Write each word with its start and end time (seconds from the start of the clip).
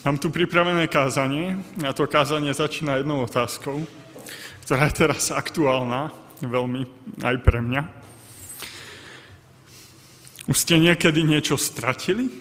Mám 0.00 0.16
tu 0.16 0.32
pripravené 0.32 0.88
kázanie 0.88 1.60
a 1.84 1.92
to 1.92 2.08
kázanie 2.08 2.56
začína 2.56 2.96
jednou 2.96 3.20
otázkou, 3.20 3.84
ktorá 4.64 4.88
je 4.88 4.96
teraz 4.96 5.28
aktuálna 5.28 6.08
veľmi 6.40 6.88
aj 7.20 7.36
pre 7.44 7.60
mňa. 7.60 7.82
Už 10.48 10.56
ste 10.56 10.80
niekedy 10.80 11.20
niečo 11.20 11.60
stratili? 11.60 12.32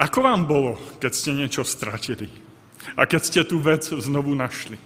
Ako 0.00 0.24
vám 0.24 0.48
bolo, 0.48 0.80
keď 0.96 1.12
ste 1.12 1.36
niečo 1.36 1.60
stratili? 1.60 2.32
A 2.96 3.04
keď 3.04 3.20
ste 3.20 3.40
tú 3.44 3.60
vec 3.60 3.84
znovu 3.84 4.32
našli? 4.32 4.80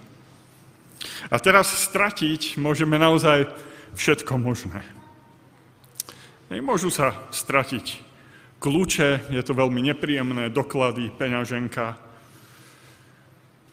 A 1.31 1.39
teraz 1.39 1.71
stratiť 1.71 2.59
môžeme 2.59 2.99
naozaj 2.99 3.47
všetko 3.95 4.35
možné. 4.43 4.83
Môžu 6.45 6.93
sa 6.93 7.25
stratiť 7.33 8.05
kľúče, 8.61 9.33
je 9.33 9.41
to 9.41 9.57
veľmi 9.57 9.81
nepríjemné, 9.81 10.53
doklady, 10.53 11.09
peňaženka. 11.09 11.97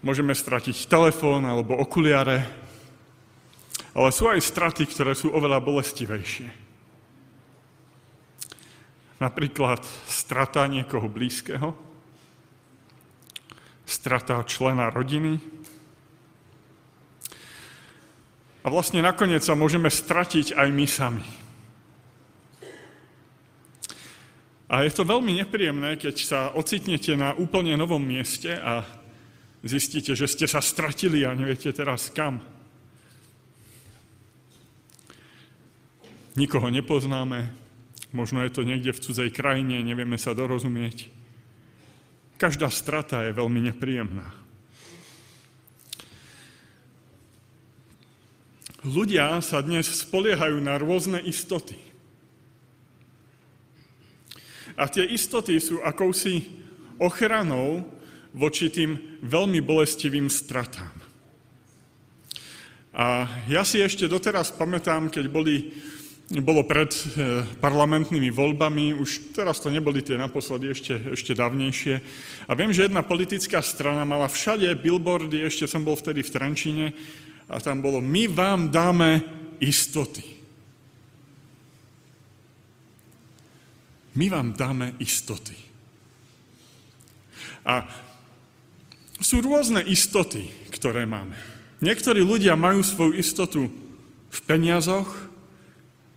Môžeme 0.01 0.33
stratiť 0.33 0.88
telefón 0.88 1.45
alebo 1.45 1.77
okuliare, 1.77 2.48
ale 3.92 4.09
sú 4.09 4.33
aj 4.33 4.41
straty, 4.41 4.88
ktoré 4.88 5.12
sú 5.12 5.28
oveľa 5.30 5.61
bolestivejšie. 5.61 6.48
Napríklad 9.20 9.84
strata 10.09 10.64
niekoho 10.64 11.06
blízkeho, 11.12 11.77
strata 13.84 14.41
člena 14.48 14.89
rodiny, 14.89 15.39
a 18.62 18.70
vlastne 18.70 19.02
nakoniec 19.02 19.42
sa 19.42 19.59
môžeme 19.59 19.91
stratiť 19.91 20.55
aj 20.55 20.69
my 20.70 20.86
sami. 20.86 21.41
A 24.73 24.89
je 24.89 24.97
to 24.97 25.05
veľmi 25.05 25.37
nepríjemné, 25.37 26.01
keď 26.01 26.17
sa 26.25 26.41
ocitnete 26.57 27.12
na 27.12 27.37
úplne 27.37 27.77
novom 27.77 28.01
mieste 28.01 28.56
a 28.56 28.89
zistíte, 29.61 30.17
že 30.17 30.25
ste 30.25 30.48
sa 30.48 30.64
stratili 30.64 31.29
a 31.29 31.37
neviete 31.37 31.69
teraz 31.77 32.09
kam. 32.09 32.41
Nikoho 36.41 36.73
nepoznáme, 36.73 37.53
možno 38.17 38.41
je 38.41 38.48
to 38.48 38.64
niekde 38.64 38.97
v 38.97 39.03
cudzej 39.05 39.29
krajine, 39.29 39.84
nevieme 39.84 40.17
sa 40.17 40.33
dorozumieť. 40.33 41.12
Každá 42.41 42.73
strata 42.73 43.29
je 43.29 43.36
veľmi 43.36 43.61
nepríjemná. 43.69 44.33
Ľudia 48.89 49.36
sa 49.45 49.61
dnes 49.61 49.84
spoliehajú 49.84 50.64
na 50.64 50.81
rôzne 50.81 51.20
istoty. 51.20 51.92
A 54.77 54.89
tie 54.89 55.05
istoty 55.05 55.61
sú 55.61 55.81
akousi 55.84 56.47
ochranou 57.03 57.84
voči 58.33 58.73
tým 58.73 59.20
veľmi 59.20 59.61
bolestivým 59.61 60.29
stratám. 60.33 60.92
A 62.92 63.25
ja 63.48 63.64
si 63.64 63.81
ešte 63.81 64.05
doteraz 64.05 64.53
pamätám, 64.53 65.09
keď 65.09 65.25
boli, 65.33 65.73
bolo 66.45 66.69
pred 66.69 66.92
e, 66.92 67.01
parlamentnými 67.56 68.29
voľbami, 68.29 68.92
už 69.01 69.33
teraz 69.33 69.64
to 69.64 69.73
neboli 69.73 70.05
tie 70.05 70.20
naposledy, 70.20 70.69
ešte, 70.69 70.95
ešte 71.17 71.33
dávnejšie. 71.33 71.95
A 72.48 72.53
viem, 72.53 72.69
že 72.69 72.84
jedna 72.84 73.01
politická 73.01 73.64
strana 73.64 74.05
mala 74.05 74.29
všade 74.29 74.69
billboardy, 74.77 75.41
ešte 75.41 75.64
som 75.64 75.81
bol 75.81 75.97
vtedy 75.97 76.20
v 76.20 76.33
Trenčíne, 76.36 76.86
a 77.53 77.61
tam 77.61 77.84
bolo, 77.84 78.01
my 78.01 78.29
vám 78.33 78.73
dáme 78.73 79.25
istoty. 79.61 80.31
My 84.12 84.28
vám 84.28 84.52
dáme 84.52 84.92
istoty. 85.00 85.56
A 87.64 87.86
sú 89.22 89.38
rôzne 89.41 89.80
istoty, 89.86 90.50
ktoré 90.74 91.06
máme. 91.06 91.39
Niektorí 91.78 92.20
ľudia 92.22 92.58
majú 92.58 92.83
svoju 92.83 93.14
istotu 93.17 93.70
v 94.30 94.39
peniazoch 94.46 95.08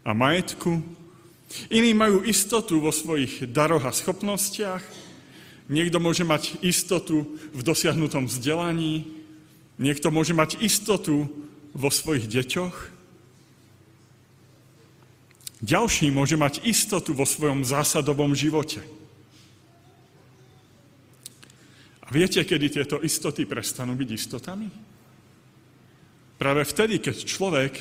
a 0.05 0.11
majetku, 0.13 0.81
iní 1.69 1.91
majú 1.93 2.25
istotu 2.25 2.81
vo 2.81 2.89
svojich 2.89 3.49
daroch 3.49 3.85
a 3.85 3.93
schopnostiach, 3.93 4.81
niekto 5.69 5.97
môže 5.97 6.25
mať 6.25 6.61
istotu 6.61 7.25
v 7.53 7.61
dosiahnutom 7.61 8.29
vzdelaní, 8.29 9.05
niekto 9.77 10.09
môže 10.13 10.33
mať 10.33 10.61
istotu 10.61 11.29
vo 11.73 11.89
svojich 11.89 12.29
deťoch, 12.29 12.94
ďalší 15.63 16.11
môže 16.11 16.35
mať 16.35 16.63
istotu 16.67 17.15
vo 17.15 17.23
svojom 17.23 17.63
zásadovom 17.63 18.35
živote. 18.35 18.83
A 22.05 22.07
viete, 22.13 22.41
kedy 22.45 22.67
tieto 22.69 22.97
istoty 23.01 23.49
prestanú 23.49 23.97
byť 23.97 24.09
istotami? 24.13 24.67
Práve 26.35 26.61
vtedy, 26.67 27.01
keď 27.01 27.15
človek 27.25 27.73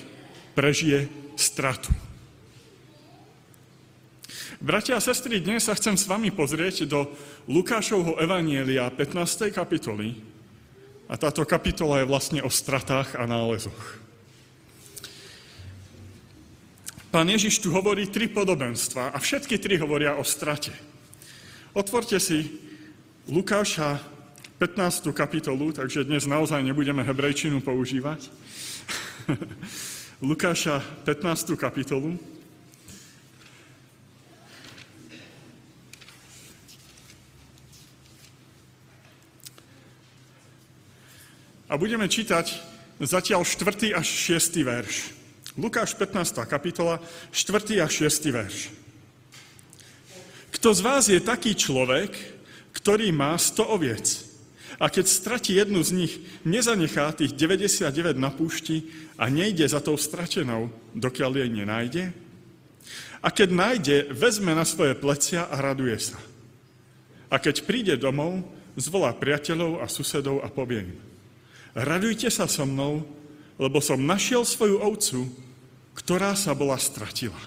prežije 0.55 1.11
stratu. 1.35 1.91
Bratia 4.65 4.97
a 4.97 5.03
sestry, 5.03 5.45
dnes 5.45 5.67
sa 5.67 5.77
chcem 5.77 5.99
s 5.99 6.09
vami 6.09 6.33
pozrieť 6.33 6.89
do 6.89 7.11
Lukášovho 7.51 8.17
Evanielia 8.17 8.89
15. 8.89 9.53
kapitoly. 9.53 10.17
A 11.05 11.21
táto 11.21 11.45
kapitola 11.45 12.01
je 12.01 12.09
vlastne 12.09 12.41
o 12.41 12.49
stratách 12.49 13.19
a 13.19 13.29
nálezoch. 13.29 14.04
Pán 17.15 17.31
Ježiš 17.31 17.63
tu 17.63 17.71
hovorí 17.71 18.11
tri 18.11 18.27
podobenstva 18.27 19.15
a 19.15 19.23
všetky 19.23 19.63
tri 19.63 19.79
hovoria 19.79 20.19
o 20.19 20.27
strate. 20.27 20.75
Otvorte 21.71 22.19
si 22.19 22.43
Lukáša 23.31 24.03
15. 24.59 25.15
kapitolu, 25.15 25.71
takže 25.71 26.03
dnes 26.03 26.27
naozaj 26.27 26.59
nebudeme 26.67 27.07
hebrejčinu 27.07 27.63
používať. 27.63 28.27
Lukáša 30.27 30.83
15. 31.07 31.55
kapitolu. 31.55 32.19
A 41.71 41.79
budeme 41.79 42.11
čítať 42.11 42.59
zatiaľ 42.99 43.47
4. 43.47 43.95
až 43.95 44.09
6. 44.35 44.67
verš. 44.67 45.14
Lukáš 45.55 45.95
15. 45.95 46.51
kapitola, 46.51 46.99
4. 47.31 47.79
a 47.79 47.87
6. 47.87 48.11
verš. 48.27 48.75
Kto 50.51 50.75
z 50.75 50.81
vás 50.83 51.07
je 51.07 51.23
taký 51.23 51.55
človek, 51.55 52.11
ktorý 52.75 53.15
má 53.15 53.39
100 53.39 53.63
oviec 53.63 54.07
a 54.83 54.91
keď 54.91 55.07
stratí 55.07 55.55
jednu 55.55 55.79
z 55.87 55.91
nich, 55.95 56.15
nezanechá 56.43 57.15
tých 57.15 57.39
99 57.39 58.19
na 58.19 58.35
púšti 58.35 58.91
a 59.15 59.31
nejde 59.31 59.63
za 59.71 59.79
tou 59.79 59.95
stratenou, 59.95 60.75
dokiaľ 60.91 61.47
jej 61.47 61.51
nenájde? 61.55 62.05
A 63.23 63.31
keď 63.31 63.49
nájde, 63.55 63.97
vezme 64.11 64.59
na 64.59 64.67
svoje 64.67 64.99
plecia 64.99 65.47
a 65.47 65.55
raduje 65.63 65.95
sa. 66.03 66.19
A 67.31 67.39
keď 67.39 67.63
príde 67.63 67.95
domov, 67.95 68.43
zvolá 68.75 69.15
priateľov 69.15 69.79
a 69.79 69.87
susedov 69.87 70.43
a 70.43 70.51
povie 70.51 70.91
im, 70.91 70.99
radujte 71.79 72.27
sa 72.27 72.51
so 72.51 72.67
mnou, 72.67 73.07
lebo 73.55 73.79
som 73.79 74.03
našiel 74.03 74.43
svoju 74.43 74.83
ovcu, 74.83 75.44
ktorá 75.95 76.35
sa 76.35 76.53
bola 76.53 76.77
stratila. 76.77 77.39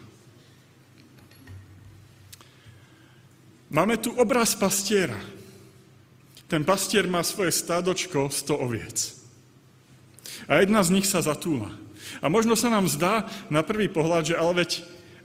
Máme 3.68 4.00
tu 4.00 4.16
obraz 4.16 4.56
pastiera. 4.56 5.20
Ten 6.48 6.64
pastier 6.64 7.04
má 7.12 7.20
svoje 7.28 7.52
stádočko 7.52 8.32
100 8.32 8.56
oviec. 8.56 8.98
A 10.48 10.64
jedna 10.64 10.80
z 10.80 10.96
nich 10.96 11.04
sa 11.04 11.20
zatúla. 11.20 11.76
A 12.24 12.32
možno 12.32 12.56
sa 12.56 12.72
nám 12.72 12.88
zdá 12.88 13.28
na 13.52 13.60
prvý 13.68 13.92
pohľad, 13.92 14.32
že 14.32 14.40
ale 14.40 14.64
veď 14.64 14.72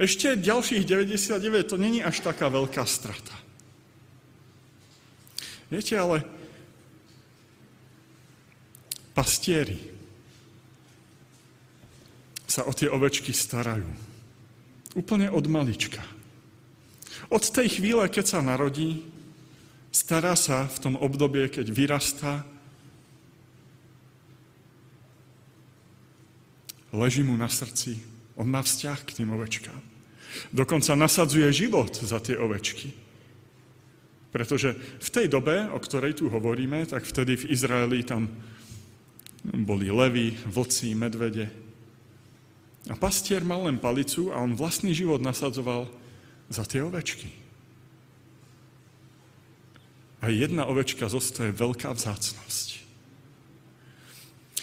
ešte 0.03 0.35
ďalších 0.35 0.83
99 0.83 1.71
to 1.71 1.79
není 1.79 2.03
až 2.03 2.27
taká 2.27 2.51
veľká 2.51 2.83
strata. 2.83 3.31
Viete, 5.71 5.95
ale 5.95 6.27
pastieri 9.15 9.92
sa 12.53 12.69
o 12.69 12.73
tie 12.77 12.93
ovečky 12.93 13.33
starajú. 13.33 13.89
Úplne 14.93 15.33
od 15.33 15.49
malička. 15.49 16.05
Od 17.33 17.41
tej 17.41 17.81
chvíle, 17.81 18.05
keď 18.13 18.37
sa 18.37 18.45
narodí, 18.45 19.09
stará 19.89 20.37
sa 20.37 20.69
v 20.69 20.77
tom 20.85 20.95
obdobie, 21.01 21.49
keď 21.49 21.73
vyrastá, 21.73 22.45
leží 26.93 27.25
mu 27.25 27.41
na 27.41 27.49
srdci, 27.49 28.05
on 28.37 28.53
má 28.53 28.61
vzťah 28.61 29.01
k 29.01 29.25
tým 29.25 29.33
ovečkám. 29.33 29.81
Dokonca 30.53 30.93
nasadzuje 30.93 31.49
život 31.57 31.97
za 32.05 32.21
tie 32.21 32.37
ovečky. 32.37 32.93
Pretože 34.29 34.77
v 34.77 35.09
tej 35.09 35.29
dobe, 35.29 35.73
o 35.73 35.81
ktorej 35.81 36.21
tu 36.21 36.29
hovoríme, 36.29 36.85
tak 36.85 37.09
vtedy 37.09 37.37
v 37.37 37.49
Izraeli 37.53 38.05
tam 38.05 38.29
boli 39.45 39.89
levy, 39.89 40.37
vlci, 40.49 40.93
medvede, 40.97 41.72
a 42.91 42.95
pastier 42.99 43.47
mal 43.47 43.63
len 43.71 43.79
palicu 43.79 44.35
a 44.35 44.43
on 44.43 44.59
vlastný 44.59 44.91
život 44.91 45.23
nasadzoval 45.23 45.87
za 46.51 46.67
tie 46.67 46.83
ovečky. 46.83 47.31
A 50.23 50.31
jedna 50.31 50.67
ovečka 50.67 51.07
zostaje 51.07 51.55
veľká 51.55 51.95
vzácnosť. 51.95 52.69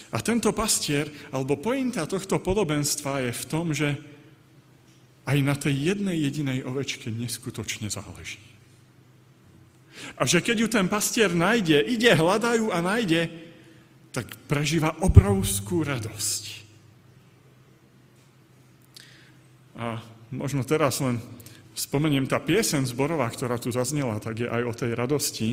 A 0.09 0.17
tento 0.25 0.49
pastier, 0.55 1.05
alebo 1.29 1.59
pointa 1.59 2.09
tohto 2.09 2.41
podobenstva 2.41 3.29
je 3.29 3.31
v 3.31 3.45
tom, 3.45 3.71
že 3.71 3.93
aj 5.29 5.37
na 5.45 5.53
tej 5.53 5.93
jednej 5.93 6.17
jedinej 6.17 6.65
ovečke 6.65 7.13
neskutočne 7.13 7.93
záleží. 7.93 8.41
A 10.17 10.25
že 10.25 10.41
keď 10.41 10.65
ju 10.65 10.67
ten 10.71 10.87
pastier 10.89 11.29
nájde, 11.29 11.83
ide, 11.85 12.09
hľadajú 12.15 12.71
a 12.73 12.79
nájde, 12.81 13.29
tak 14.09 14.25
prežíva 14.49 14.97
obrovskú 15.05 15.85
radosť. 15.85 16.59
A 19.79 20.03
možno 20.35 20.67
teraz 20.67 20.99
len 20.99 21.23
spomeniem 21.71 22.27
tá 22.27 22.37
piesen 22.43 22.83
zborová, 22.83 23.31
ktorá 23.31 23.55
tu 23.55 23.71
zaznela, 23.71 24.19
tak 24.19 24.43
je 24.43 24.47
aj 24.51 24.63
o 24.67 24.73
tej 24.75 24.91
radosti, 24.91 25.49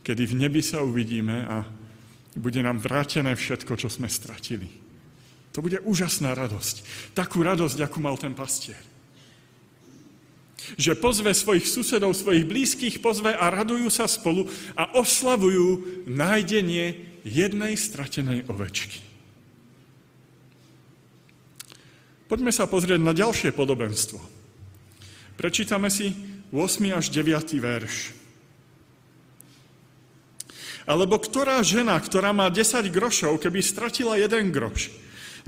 kedy 0.00 0.24
v 0.24 0.34
nebi 0.48 0.64
sa 0.64 0.80
uvidíme 0.80 1.44
a 1.44 1.68
bude 2.32 2.64
nám 2.64 2.80
vrátené 2.80 3.36
všetko, 3.36 3.76
čo 3.76 3.92
sme 3.92 4.08
stratili. 4.08 4.70
To 5.52 5.60
bude 5.60 5.82
úžasná 5.84 6.32
radosť. 6.32 6.86
Takú 7.12 7.44
radosť, 7.44 7.78
akú 7.82 7.98
mal 8.00 8.16
ten 8.16 8.32
pastier. 8.32 8.78
Že 10.76 11.00
pozve 11.00 11.32
svojich 11.32 11.64
susedov, 11.64 12.12
svojich 12.12 12.44
blízkych, 12.44 13.00
pozve 13.00 13.32
a 13.32 13.48
radujú 13.48 13.88
sa 13.88 14.04
spolu 14.04 14.46
a 14.76 14.96
oslavujú 14.96 16.04
nájdenie 16.08 17.20
jednej 17.24 17.74
stratenej 17.74 18.46
ovečky. 18.48 19.07
Poďme 22.28 22.52
sa 22.52 22.68
pozrieť 22.68 23.00
na 23.00 23.16
ďalšie 23.16 23.56
podobenstvo. 23.56 24.20
Prečítame 25.40 25.88
si 25.88 26.12
8. 26.52 26.92
až 26.92 27.08
9. 27.08 27.56
verš. 27.56 28.12
Alebo 30.84 31.16
ktorá 31.16 31.64
žena, 31.64 31.96
ktorá 31.96 32.36
má 32.36 32.52
10 32.52 32.84
grošov, 32.92 33.40
keby 33.40 33.64
stratila 33.64 34.20
jeden 34.20 34.52
groš, 34.52 34.92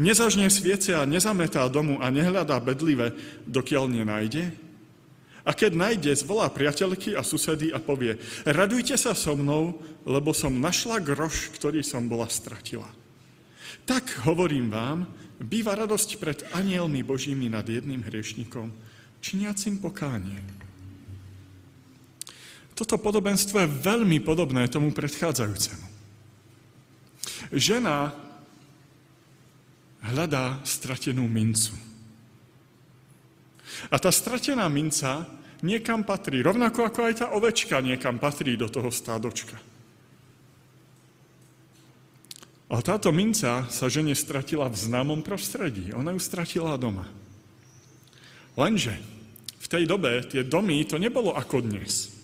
nezažne 0.01 0.49
sviece 0.49 0.97
a 0.97 1.05
nezametá 1.05 1.69
domu 1.69 2.01
a 2.01 2.09
nehľadá 2.09 2.57
bedlive, 2.65 3.13
dokiaľ 3.45 3.85
nenájde? 3.89 4.49
A 5.45 5.57
keď 5.57 5.73
nájde, 5.77 6.13
zvolá 6.17 6.49
priateľky 6.49 7.13
a 7.17 7.25
susedy 7.25 7.73
a 7.73 7.81
povie, 7.81 8.21
radujte 8.45 8.97
sa 8.97 9.17
so 9.17 9.37
mnou, 9.37 9.81
lebo 10.09 10.33
som 10.33 10.53
našla 10.53 11.01
groš, 11.01 11.53
ktorý 11.57 11.85
som 11.85 12.09
bola 12.09 12.29
stratila. 12.29 12.89
Tak 13.85 14.29
hovorím 14.29 14.73
vám, 14.73 15.09
býva 15.41 15.73
radosť 15.73 16.21
pred 16.21 16.39
anielmi 16.53 17.01
Božími 17.01 17.49
nad 17.49 17.65
jedným 17.65 18.05
hriešnikom, 18.05 18.69
činiacim 19.25 19.81
pokánie. 19.81 20.41
Toto 22.77 22.97
podobenstvo 22.97 23.61
je 23.61 23.69
veľmi 23.69 24.25
podobné 24.25 24.65
tomu 24.69 24.93
predchádzajúcemu. 24.97 25.87
Žena 27.53 28.13
hľadá 30.01 30.65
stratenú 30.65 31.29
mincu. 31.29 31.77
A 33.93 33.97
tá 34.01 34.09
stratená 34.13 34.65
minca 34.69 35.29
niekam 35.61 36.05
patrí, 36.05 36.41
rovnako 36.41 36.89
ako 36.89 37.01
aj 37.05 37.15
tá 37.21 37.27
ovečka 37.37 37.81
niekam 37.85 38.17
patrí 38.17 38.57
do 38.57 38.69
toho 38.69 38.89
stádočka. 38.89 39.70
Ale 42.71 42.87
táto 42.87 43.11
minca 43.11 43.67
sa 43.67 43.87
žene 43.91 44.15
stratila 44.15 44.71
v 44.71 44.79
známom 44.79 45.27
prostredí. 45.27 45.91
Ona 45.91 46.15
ju 46.15 46.23
stratila 46.23 46.79
doma. 46.79 47.03
Lenže 48.55 48.95
v 49.59 49.67
tej 49.67 49.91
dobe 49.91 50.23
tie 50.23 50.47
domy 50.47 50.87
to 50.87 50.95
nebolo 50.95 51.35
ako 51.35 51.67
dnes, 51.67 52.15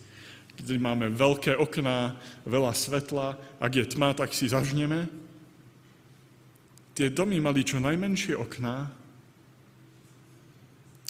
kde 0.55 0.79
máme 0.79 1.11
veľké 1.11 1.59
okná, 1.59 2.15
veľa 2.47 2.73
svetla, 2.79 3.35
ak 3.59 3.73
je 3.75 3.85
tma, 3.91 4.15
tak 4.15 4.31
si 4.31 4.47
zažneme. 4.47 5.11
Tie 6.95 7.11
domy 7.11 7.43
mali 7.43 7.67
čo 7.67 7.83
najmenšie 7.83 8.39
okná 8.39 8.89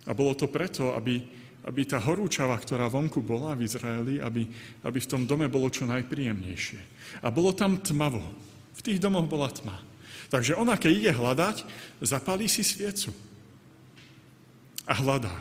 a 0.06 0.11
bolo 0.15 0.33
to 0.38 0.49
preto, 0.49 0.94
aby, 0.94 1.19
aby 1.67 1.81
tá 1.85 1.99
horúčava, 1.99 2.56
ktorá 2.56 2.88
vonku 2.88 3.21
bola 3.21 3.53
v 3.59 3.69
Izraeli, 3.69 4.23
aby, 4.23 4.49
aby 4.87 4.99
v 5.03 5.11
tom 5.11 5.29
dome 5.29 5.50
bolo 5.50 5.67
čo 5.69 5.85
najpríjemnejšie. 5.85 6.81
A 7.21 7.29
bolo 7.29 7.53
tam 7.53 7.83
tmavo. 7.83 8.23
Tých 8.87 9.03
domoch 9.03 9.27
bola 9.27 9.50
tma. 9.50 9.83
Takže 10.31 10.55
ona, 10.55 10.79
keď 10.79 10.93
ide 10.94 11.12
hľadať, 11.15 11.67
zapálí 11.99 12.47
si 12.47 12.62
sviecu. 12.62 13.11
A 14.87 14.94
hľadá. 14.94 15.35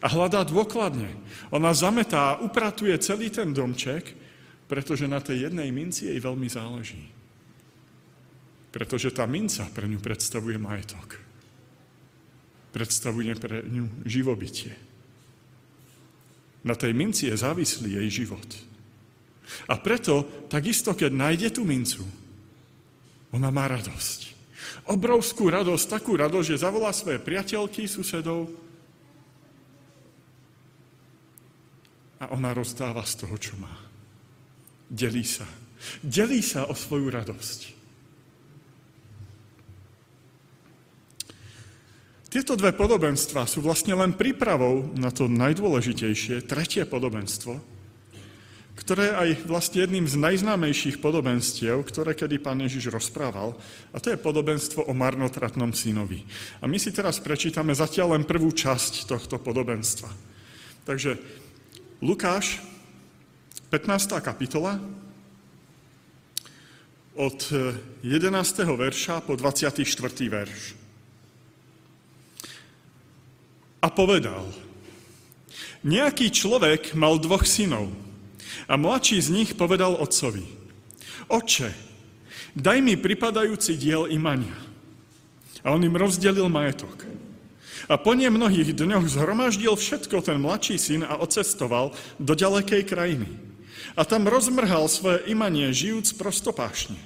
A 0.00 0.06
hľadá 0.08 0.48
dôkladne. 0.48 1.12
Ona 1.52 1.76
zametá, 1.76 2.40
upratuje 2.40 2.96
celý 3.04 3.28
ten 3.28 3.52
domček, 3.52 4.16
pretože 4.64 5.04
na 5.04 5.20
tej 5.20 5.52
jednej 5.52 5.68
minci 5.68 6.08
jej 6.08 6.16
veľmi 6.16 6.48
záleží. 6.48 7.04
Pretože 8.72 9.12
tá 9.12 9.28
minca 9.28 9.68
pre 9.68 9.84
ňu 9.84 10.00
predstavuje 10.00 10.56
majetok 10.56 11.24
predstavuje 12.74 13.30
pre 13.38 13.62
ňu 13.62 14.02
živobytie. 14.02 14.74
Na 16.66 16.74
tej 16.74 16.90
minci 16.90 17.30
je 17.30 17.38
závislý 17.38 18.02
jej 18.02 18.26
život. 18.26 18.50
A 19.70 19.78
preto, 19.78 20.26
takisto, 20.50 20.90
keď 20.90 21.14
nájde 21.14 21.48
tú 21.54 21.62
mincu, 21.62 22.02
ona 23.34 23.50
má 23.50 23.66
radosť. 23.66 24.30
Obrovskú 24.86 25.50
radosť, 25.50 25.84
takú 25.90 26.14
radosť, 26.14 26.54
že 26.54 26.62
zavolá 26.62 26.94
svoje 26.94 27.18
priateľky, 27.18 27.90
susedov 27.90 28.46
a 32.22 32.30
ona 32.30 32.54
rozdáva 32.54 33.02
z 33.02 33.26
toho, 33.26 33.34
čo 33.36 33.58
má. 33.58 33.74
Delí 34.86 35.26
sa. 35.26 35.44
Delí 36.00 36.40
sa 36.40 36.70
o 36.70 36.74
svoju 36.78 37.10
radosť. 37.10 37.60
Tieto 42.30 42.58
dve 42.58 42.74
podobenstva 42.74 43.46
sú 43.46 43.62
vlastne 43.62 43.94
len 43.94 44.14
prípravou 44.14 44.90
na 44.98 45.14
to 45.14 45.30
najdôležitejšie, 45.30 46.42
tretie 46.50 46.82
podobenstvo, 46.82 47.73
ktoré 48.74 49.14
aj 49.14 49.46
vlastne 49.46 49.86
jedným 49.86 50.06
z 50.10 50.18
najznámejších 50.18 50.98
podobenstiev, 50.98 51.86
ktoré 51.86 52.12
kedy 52.12 52.42
pán 52.42 52.58
Ježiš 52.58 52.90
rozprával, 52.90 53.54
a 53.94 53.96
to 54.02 54.10
je 54.10 54.18
podobenstvo 54.18 54.84
o 54.84 54.92
marnotratnom 54.92 55.70
synovi. 55.70 56.26
A 56.58 56.66
my 56.66 56.76
si 56.78 56.90
teraz 56.90 57.22
prečítame 57.22 57.70
zatiaľ 57.72 58.18
len 58.18 58.26
prvú 58.26 58.50
časť 58.50 59.06
tohto 59.06 59.38
podobenstva. 59.38 60.10
Takže 60.84 61.16
Lukáš, 62.02 62.60
15. 63.70 64.20
kapitola, 64.20 64.76
od 67.14 67.38
11. 68.02 68.34
verša 68.74 69.22
po 69.22 69.38
24. 69.38 69.86
verš. 70.26 70.84
a 73.84 73.92
povedal, 73.92 74.48
nejaký 75.84 76.32
človek 76.32 76.96
mal 76.96 77.20
dvoch 77.20 77.44
synov 77.44 77.92
a 78.68 78.74
mladší 78.76 79.20
z 79.20 79.28
nich 79.30 79.50
povedal 79.54 79.96
otcovi, 79.98 80.44
oče, 81.28 81.70
daj 82.56 82.78
mi 82.80 82.94
pripadajúci 82.96 83.76
diel 83.78 84.08
imania. 84.10 84.56
A 85.64 85.72
on 85.72 85.80
im 85.80 85.96
rozdelil 85.96 86.52
majetok. 86.52 87.08
A 87.88 88.00
po 88.00 88.16
nie 88.16 88.28
mnohých 88.32 88.72
dňoch 88.76 89.08
zhromaždil 89.08 89.76
všetko 89.76 90.24
ten 90.24 90.40
mladší 90.40 90.76
syn 90.80 91.02
a 91.04 91.20
odcestoval 91.20 91.92
do 92.20 92.32
ďalekej 92.32 92.82
krajiny. 92.84 93.28
A 93.96 94.08
tam 94.08 94.28
rozmrhal 94.28 94.88
svoje 94.88 95.24
imanie, 95.28 95.68
žijúc 95.72 96.16
prostopášne. 96.16 96.96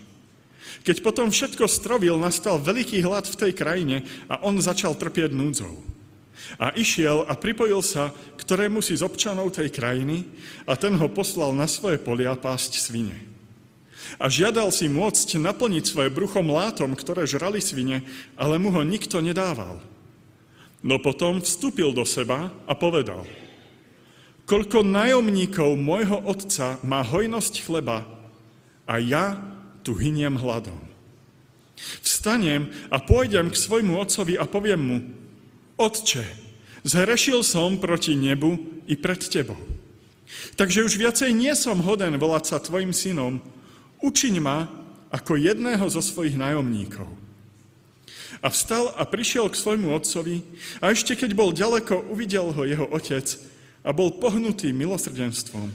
Keď 0.87 1.03
potom 1.03 1.29
všetko 1.29 1.67
strovil, 1.67 2.15
nastal 2.17 2.63
veľký 2.63 3.03
hlad 3.03 3.27
v 3.27 3.39
tej 3.39 3.53
krajine 3.53 4.07
a 4.31 4.41
on 4.47 4.63
začal 4.63 4.95
trpieť 4.95 5.35
núdzou. 5.35 5.98
A 6.57 6.73
išiel 6.75 7.27
a 7.27 7.35
pripojil 7.35 7.83
sa 7.83 8.15
ktorému 8.39 8.81
si 8.81 8.97
z 8.97 9.05
občanov 9.05 9.53
tej 9.53 9.69
krajiny 9.69 10.25
a 10.65 10.79
ten 10.79 10.97
ho 10.97 11.09
poslal 11.13 11.53
na 11.53 11.69
svoje 11.69 12.01
polia 12.01 12.33
pásť 12.39 12.81
svine. 12.81 13.17
A 14.17 14.33
žiadal 14.33 14.73
si 14.73 14.89
môcť 14.89 15.37
naplniť 15.37 15.85
svoje 15.85 16.09
brucho 16.09 16.41
mlátom, 16.41 16.97
ktoré 16.97 17.29
žrali 17.29 17.61
svine, 17.61 18.01
ale 18.41 18.57
mu 18.57 18.73
ho 18.73 18.81
nikto 18.81 19.21
nedával. 19.21 19.85
No 20.81 20.97
potom 21.03 21.43
vstúpil 21.43 21.93
do 21.93 22.07
seba 22.09 22.55
a 22.65 22.73
povedal, 22.73 23.27
koľko 24.49 24.87
nájomníkov 24.87 25.77
môjho 25.77 26.23
otca 26.25 26.81
má 26.87 27.05
hojnosť 27.05 27.67
chleba 27.67 28.07
a 28.89 28.97
ja 29.03 29.37
tu 29.85 29.93
hyniem 29.93 30.39
hladom. 30.41 30.79
Vstanem 32.01 32.71
a 32.89 32.99
pôjdem 32.99 33.51
k 33.53 33.61
svojmu 33.61 33.99
otcovi 34.01 34.41
a 34.41 34.49
poviem 34.49 34.81
mu, 34.81 34.99
Otče, 35.79 36.27
zhrešil 36.83 37.47
som 37.47 37.79
proti 37.79 38.19
nebu 38.19 38.59
i 38.91 38.99
pred 38.99 39.23
Tebou. 39.23 39.57
Takže 40.59 40.85
už 40.85 40.99
viacej 40.99 41.31
nie 41.33 41.55
som 41.55 41.79
hoden 41.81 42.19
volať 42.19 42.45
sa 42.51 42.59
Tvojim 42.59 42.91
synom. 42.91 43.39
Učiň 44.03 44.43
ma 44.43 44.67
ako 45.09 45.39
jedného 45.39 45.87
zo 45.89 46.03
svojich 46.03 46.37
nájomníkov. 46.37 47.09
A 48.39 48.51
vstal 48.53 48.93
a 48.95 49.03
prišiel 49.07 49.51
k 49.51 49.59
svojmu 49.59 49.95
otcovi 49.95 50.43
a 50.79 50.95
ešte 50.95 51.19
keď 51.19 51.31
bol 51.35 51.51
ďaleko, 51.51 52.11
uvidel 52.13 52.55
ho 52.55 52.63
jeho 52.63 52.87
otec 52.91 53.25
a 53.83 53.91
bol 53.91 54.15
pohnutý 54.15 54.71
milosrdenstvom 54.71 55.71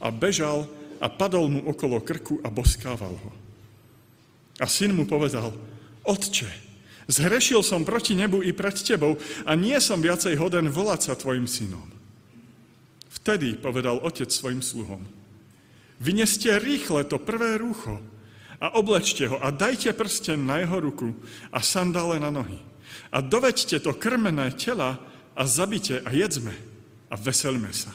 a 0.00 0.06
bežal 0.08 0.64
a 1.02 1.06
padol 1.10 1.50
mu 1.52 1.60
okolo 1.68 2.00
krku 2.00 2.40
a 2.40 2.48
boskával 2.48 3.12
ho. 3.12 3.32
A 4.58 4.66
syn 4.66 4.94
mu 4.94 5.04
povedal, 5.04 5.52
Otče, 6.06 6.67
zhrešil 7.08 7.64
som 7.64 7.88
proti 7.88 8.12
nebu 8.12 8.44
i 8.44 8.52
pred 8.52 8.76
tebou 8.76 9.16
a 9.48 9.56
nie 9.56 9.76
som 9.80 9.98
viacej 9.98 10.36
hoden 10.36 10.68
volať 10.68 11.00
sa 11.08 11.14
tvojim 11.16 11.48
synom. 11.48 11.88
Vtedy 13.08 13.56
povedal 13.56 13.98
otec 14.04 14.28
svojim 14.28 14.60
sluhom, 14.60 15.02
vyneste 15.98 16.52
rýchle 16.60 17.08
to 17.08 17.16
prvé 17.16 17.56
rúcho 17.56 17.98
a 18.60 18.76
oblečte 18.76 19.26
ho 19.26 19.40
a 19.40 19.48
dajte 19.48 19.96
prsten 19.96 20.44
na 20.44 20.60
jeho 20.62 20.78
ruku 20.78 21.16
a 21.50 21.64
sandále 21.64 22.20
na 22.20 22.28
nohy. 22.28 22.60
A 23.08 23.24
doveďte 23.24 23.80
to 23.80 23.96
krmené 23.96 24.52
tela 24.52 25.00
a 25.32 25.42
zabite 25.48 26.04
a 26.04 26.10
jedzme 26.12 26.52
a 27.08 27.14
veselme 27.16 27.72
sa. 27.72 27.92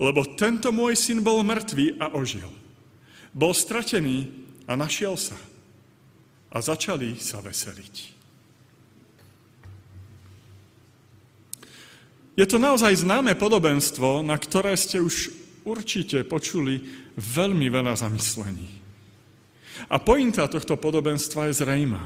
Lebo 0.00 0.24
tento 0.38 0.72
môj 0.72 0.96
syn 0.96 1.20
bol 1.20 1.44
mŕtvý 1.44 2.00
a 2.00 2.16
ožil. 2.16 2.48
Bol 3.36 3.52
stratený 3.52 4.32
a 4.64 4.72
našiel 4.78 5.20
sa. 5.20 5.36
A 6.52 6.60
začali 6.60 7.16
sa 7.16 7.40
veseliť. 7.40 8.21
Je 12.42 12.50
to 12.50 12.58
naozaj 12.58 13.06
známe 13.06 13.38
podobenstvo, 13.38 14.26
na 14.26 14.34
ktoré 14.34 14.74
ste 14.74 14.98
už 14.98 15.30
určite 15.62 16.26
počuli 16.26 16.82
veľmi 17.14 17.70
veľa 17.70 17.94
zamyslení. 17.94 18.66
A 19.86 20.02
pointa 20.02 20.50
tohto 20.50 20.74
podobenstva 20.74 21.46
je 21.46 21.62
zrejmá. 21.62 22.02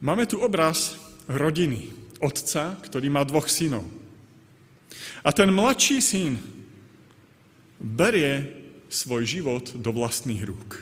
Máme 0.00 0.24
tu 0.24 0.40
obraz 0.40 0.96
rodiny, 1.28 1.92
otca, 2.16 2.80
ktorý 2.80 3.12
má 3.12 3.28
dvoch 3.28 3.44
synov. 3.44 3.84
A 5.20 5.28
ten 5.36 5.52
mladší 5.52 6.00
syn 6.00 6.40
berie 7.76 8.56
svoj 8.88 9.28
život 9.28 9.76
do 9.76 9.92
vlastných 9.92 10.48
rúk. 10.48 10.80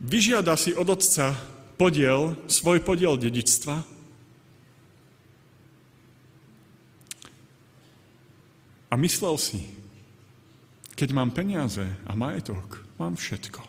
Vyžiada 0.00 0.56
si 0.56 0.72
od 0.72 0.88
otca 0.88 1.36
podiel, 1.76 2.40
svoj 2.48 2.80
podiel 2.80 3.20
dedičstva 3.20 4.00
a 8.92 8.94
myslel 9.00 9.40
si, 9.40 9.64
keď 10.92 11.16
mám 11.16 11.32
peniaze 11.32 11.80
a 12.04 12.12
majetok, 12.12 12.84
mám 13.00 13.16
všetko. 13.16 13.64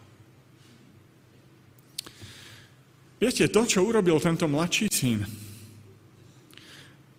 Viete, 3.23 3.47
to, 3.47 3.63
čo 3.63 3.87
urobil 3.87 4.19
tento 4.19 4.51
mladší 4.51 4.91
syn, 4.91 5.23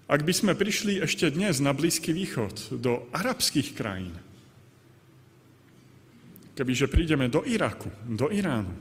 ak 0.05 0.21
by 0.21 0.33
sme 0.37 0.53
prišli 0.53 1.01
ešte 1.01 1.33
dnes 1.33 1.65
na 1.65 1.73
Blízky 1.73 2.13
východ, 2.13 2.77
do 2.77 3.09
arabských 3.17 3.73
krajín, 3.73 4.13
kebyže 6.53 6.93
prídeme 6.93 7.33
do 7.33 7.41
Iraku, 7.41 7.89
do 8.05 8.29
Iránu, 8.29 8.77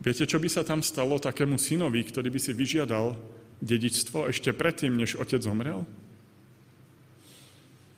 viete, 0.00 0.24
čo 0.24 0.40
by 0.40 0.48
sa 0.48 0.64
tam 0.64 0.80
stalo 0.80 1.20
takému 1.20 1.60
synovi, 1.60 2.00
ktorý 2.08 2.32
by 2.32 2.40
si 2.40 2.56
vyžiadal 2.56 3.20
dedičstvo 3.60 4.32
ešte 4.32 4.56
predtým, 4.56 4.96
než 4.96 5.20
otec 5.20 5.44
zomrel? 5.44 5.84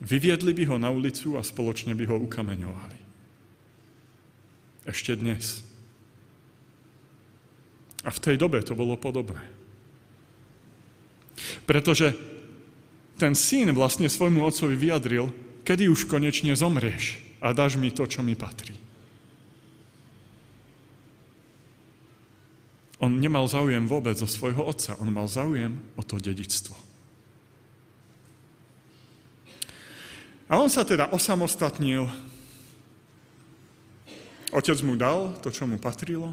Vyviedli 0.03 0.51
by 0.51 0.63
ho 0.67 0.75
na 0.75 0.91
ulicu 0.91 1.39
a 1.39 1.45
spoločne 1.45 1.95
by 1.95 2.03
ho 2.11 2.15
ukameňovali. 2.19 2.99
Ešte 4.85 5.15
dnes. 5.15 5.63
A 8.05 8.13
v 8.13 8.21
tej 8.21 8.35
dobe 8.37 8.61
to 8.61 8.77
bolo 8.77 8.99
podobné. 8.99 9.41
Pretože 11.65 12.13
ten 13.17 13.33
syn 13.33 13.73
vlastne 13.73 14.11
svojmu 14.11 14.45
otcovi 14.45 14.75
vyjadril, 14.77 15.31
kedy 15.65 15.89
už 15.89 16.05
konečne 16.05 16.53
zomrieš 16.53 17.17
a 17.41 17.55
dáš 17.55 17.79
mi 17.79 17.89
to, 17.89 18.05
čo 18.05 18.21
mi 18.21 18.37
patrí. 18.37 18.77
On 23.01 23.11
nemal 23.11 23.49
záujem 23.49 23.89
vôbec 23.89 24.15
zo 24.15 24.29
svojho 24.29 24.63
otca, 24.63 24.95
on 25.01 25.11
mal 25.11 25.27
záujem 25.27 25.75
o 25.99 26.01
to 26.05 26.15
dedictvo. 26.21 26.84
A 30.45 30.61
on 30.61 30.69
sa 30.69 30.85
teda 30.85 31.09
osamostatnil. 31.09 32.05
Otec 34.53 34.79
mu 34.85 34.93
dal 34.93 35.33
to, 35.41 35.49
čo 35.49 35.65
mu 35.65 35.81
patrilo. 35.81 36.31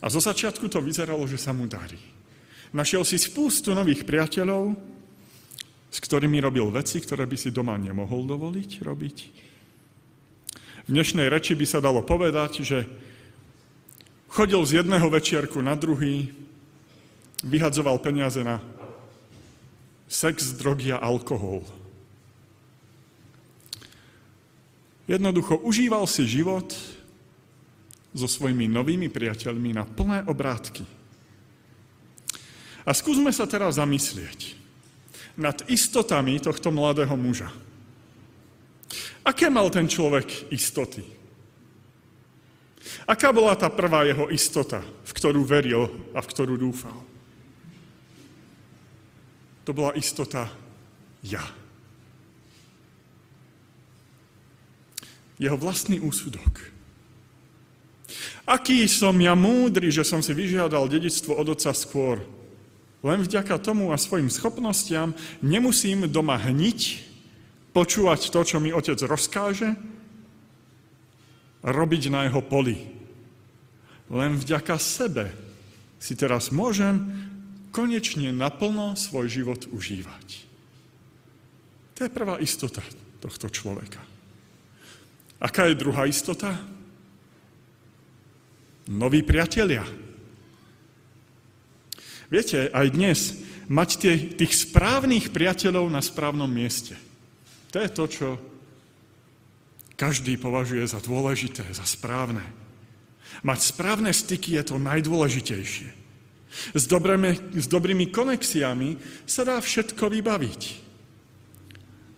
A 0.00 0.06
zo 0.08 0.22
začiatku 0.22 0.70
to 0.70 0.80
vyzeralo, 0.80 1.26
že 1.28 1.36
sa 1.36 1.52
mu 1.52 1.68
darí. 1.68 2.00
Našiel 2.72 3.04
si 3.04 3.20
spústu 3.20 3.76
nových 3.76 4.04
priateľov, 4.08 4.76
s 5.88 5.98
ktorými 6.04 6.40
robil 6.44 6.68
veci, 6.68 7.00
ktoré 7.00 7.24
by 7.24 7.36
si 7.36 7.48
doma 7.48 7.76
nemohol 7.80 8.28
dovoliť 8.28 8.70
robiť. 8.84 9.16
V 10.84 10.96
dnešnej 10.96 11.28
reči 11.28 11.52
by 11.52 11.66
sa 11.68 11.84
dalo 11.84 12.00
povedať, 12.00 12.64
že 12.64 12.88
chodil 14.32 14.60
z 14.64 14.84
jedného 14.84 15.08
večierku 15.12 15.60
na 15.60 15.76
druhý, 15.76 16.32
vyhadzoval 17.44 18.00
peniaze 18.00 18.40
na 18.40 18.60
sex, 20.08 20.56
drogy 20.56 20.92
a 20.92 21.00
alkohol. 21.00 21.64
Jednoducho 25.08 25.56
užíval 25.64 26.04
si 26.04 26.28
život 26.28 26.68
so 28.12 28.28
svojimi 28.28 28.68
novými 28.68 29.08
priateľmi 29.08 29.72
na 29.72 29.88
plné 29.88 30.28
obrátky. 30.28 30.84
A 32.84 32.92
skúsme 32.92 33.32
sa 33.32 33.48
teraz 33.48 33.80
zamyslieť 33.80 34.56
nad 35.40 35.64
istotami 35.68 36.36
tohto 36.40 36.68
mladého 36.68 37.16
muža. 37.16 37.48
Aké 39.24 39.48
mal 39.48 39.68
ten 39.72 39.88
človek 39.88 40.52
istoty? 40.52 41.04
Aká 43.04 43.32
bola 43.32 43.56
tá 43.56 43.68
prvá 43.68 44.04
jeho 44.08 44.32
istota, 44.32 44.80
v 44.80 45.12
ktorú 45.12 45.44
veril 45.44 45.88
a 46.16 46.20
v 46.24 46.30
ktorú 46.32 46.56
dúfal? 46.56 46.96
To 49.68 49.76
bola 49.76 49.92
istota 49.96 50.48
ja. 51.20 51.44
Jeho 55.38 55.56
vlastný 55.56 56.02
úsudok. 56.02 56.78
Aký 58.48 58.88
som 58.88 59.14
ja 59.20 59.36
múdry, 59.36 59.92
že 59.92 60.02
som 60.02 60.24
si 60.24 60.32
vyžiadal 60.32 60.88
dedictvo 60.88 61.36
od 61.36 61.52
otca 61.52 61.70
skôr. 61.76 62.24
Len 63.04 63.22
vďaka 63.22 63.60
tomu 63.62 63.94
a 63.94 64.00
svojim 64.00 64.26
schopnostiam 64.32 65.14
nemusím 65.44 66.10
doma 66.10 66.40
hniť, 66.40 67.06
počúvať 67.70 68.32
to, 68.32 68.40
čo 68.42 68.58
mi 68.58 68.74
otec 68.74 68.98
rozkáže, 69.04 69.76
robiť 71.62 72.02
na 72.10 72.26
jeho 72.26 72.42
poli. 72.42 72.90
Len 74.08 74.40
vďaka 74.40 74.80
sebe 74.80 75.30
si 76.00 76.16
teraz 76.16 76.48
môžem 76.48 77.12
konečne 77.70 78.32
naplno 78.32 78.96
svoj 78.96 79.28
život 79.28 79.68
užívať. 79.68 80.48
To 82.00 82.08
je 82.08 82.10
prvá 82.10 82.40
istota 82.40 82.80
tohto 83.20 83.52
človeka. 83.52 84.07
Aká 85.38 85.70
je 85.70 85.78
druhá 85.78 86.10
istota? 86.10 86.58
Noví 88.90 89.22
priatelia. 89.22 89.86
Viete, 92.28 92.68
aj 92.74 92.86
dnes 92.90 93.18
mať 93.70 93.88
tie, 94.00 94.14
tých 94.34 94.52
správnych 94.68 95.30
priateľov 95.30 95.86
na 95.88 96.02
správnom 96.02 96.48
mieste. 96.48 96.96
To 97.70 97.76
je 97.78 97.90
to, 97.92 98.04
čo 98.08 98.28
každý 99.94 100.40
považuje 100.40 100.82
za 100.88 100.98
dôležité, 100.98 101.62
za 101.70 101.84
správne. 101.84 102.42
Mať 103.44 103.60
správne 103.60 104.10
styky 104.10 104.58
je 104.58 104.62
to 104.72 104.76
najdôležitejšie. 104.80 105.88
S 106.72 106.84
dobrými, 106.88 107.60
s 107.60 107.66
dobrými 107.68 108.08
konexiami 108.08 108.96
sa 109.28 109.44
dá 109.44 109.60
všetko 109.60 110.10
vybaviť. 110.10 110.62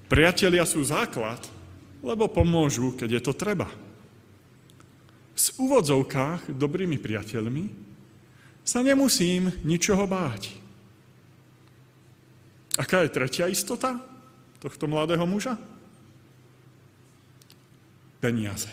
Priatelia 0.07 0.63
sú 0.65 0.81
základ, 0.87 1.43
lebo 2.01 2.29
pomôžu, 2.29 2.97
keď 2.97 3.21
je 3.21 3.23
to 3.23 3.33
treba. 3.37 3.69
V 5.41 5.47
úvodzovkách 5.57 6.53
dobrými 6.53 7.01
priateľmi 7.01 7.65
sa 8.61 8.85
nemusím 8.85 9.53
ničoho 9.65 10.05
báť. 10.05 10.53
Aká 12.77 13.05
je 13.05 13.13
tretia 13.13 13.49
istota 13.49 14.01
tohto 14.61 14.85
mladého 14.89 15.25
muža? 15.25 15.57
Peniaze. 18.21 18.69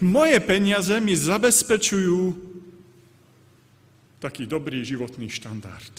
Moje 0.00 0.40
peniaze 0.40 0.96
mi 0.98 1.12
zabezpečujú 1.12 2.34
taký 4.18 4.48
dobrý 4.48 4.80
životný 4.82 5.28
štandard. 5.28 5.92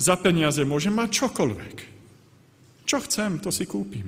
Za 0.00 0.16
peniaze 0.16 0.64
môžem 0.64 0.96
mať 0.96 1.26
čokoľvek. 1.26 1.95
Čo 2.86 3.02
chcem, 3.02 3.42
to 3.42 3.50
si 3.50 3.66
kúpim. 3.66 4.06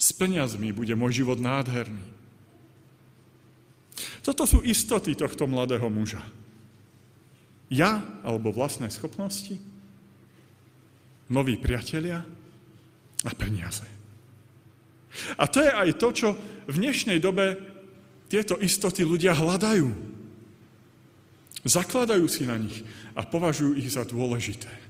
S 0.00 0.16
peniazmi 0.16 0.72
bude 0.72 0.96
môj 0.96 1.22
život 1.22 1.38
nádherný. 1.38 2.16
Toto 4.24 4.48
sú 4.48 4.64
istoty 4.64 5.12
tohto 5.12 5.44
mladého 5.44 5.86
muža. 5.92 6.24
Ja 7.68 8.00
alebo 8.24 8.52
vlastné 8.52 8.88
schopnosti, 8.88 9.60
noví 11.28 11.60
priatelia 11.60 12.24
a 13.24 13.30
peniaze. 13.36 13.84
A 15.38 15.44
to 15.46 15.62
je 15.62 15.70
aj 15.70 15.90
to, 16.00 16.08
čo 16.10 16.28
v 16.66 16.76
dnešnej 16.80 17.20
dobe 17.22 17.60
tieto 18.28 18.58
istoty 18.58 19.06
ľudia 19.06 19.36
hľadajú. 19.36 19.88
Zakladajú 21.64 22.26
si 22.28 22.44
na 22.44 22.60
nich 22.60 22.84
a 23.16 23.24
považujú 23.24 23.78
ich 23.78 23.88
za 23.88 24.04
dôležité. 24.04 24.83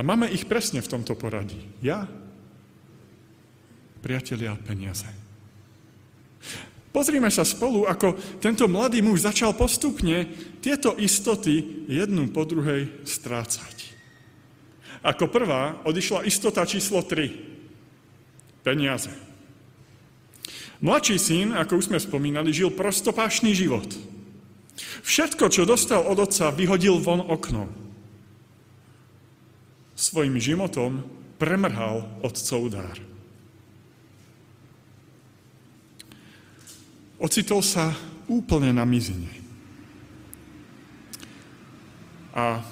A 0.00 0.06
máme 0.06 0.32
ich 0.32 0.48
presne 0.48 0.80
v 0.80 0.88
tomto 0.96 1.12
poradí. 1.12 1.60
Ja, 1.84 2.08
priatelia, 4.00 4.56
peniaze. 4.56 5.04
Pozrime 6.88 7.28
sa 7.28 7.44
spolu, 7.44 7.84
ako 7.84 8.16
tento 8.40 8.64
mladý 8.64 9.04
muž 9.04 9.28
začal 9.28 9.52
postupne 9.52 10.24
tieto 10.64 10.96
istoty 10.96 11.84
jednu 11.84 12.32
po 12.32 12.48
druhej 12.48 13.04
strácať. 13.04 13.92
Ako 15.04 15.28
prvá 15.28 15.84
odišla 15.84 16.24
istota 16.24 16.64
číslo 16.64 17.04
3. 17.04 18.64
Peniaze. 18.64 19.12
Mladší 20.80 21.16
syn, 21.20 21.52
ako 21.52 21.76
už 21.76 21.92
sme 21.92 22.00
spomínali, 22.00 22.56
žil 22.56 22.72
prostopášný 22.72 23.52
život. 23.52 23.92
Všetko, 25.04 25.52
čo 25.52 25.68
dostal 25.68 26.08
od 26.08 26.24
otca, 26.24 26.48
vyhodil 26.56 26.96
von 27.04 27.20
oknom 27.20 27.89
svojim 30.00 30.40
životom 30.40 31.04
premrhal 31.36 32.08
otcov 32.24 32.72
dár. 32.72 32.96
Ocitol 37.20 37.60
sa 37.60 37.92
úplne 38.24 38.72
na 38.72 38.88
mizine. 38.88 39.28
A 42.32 42.64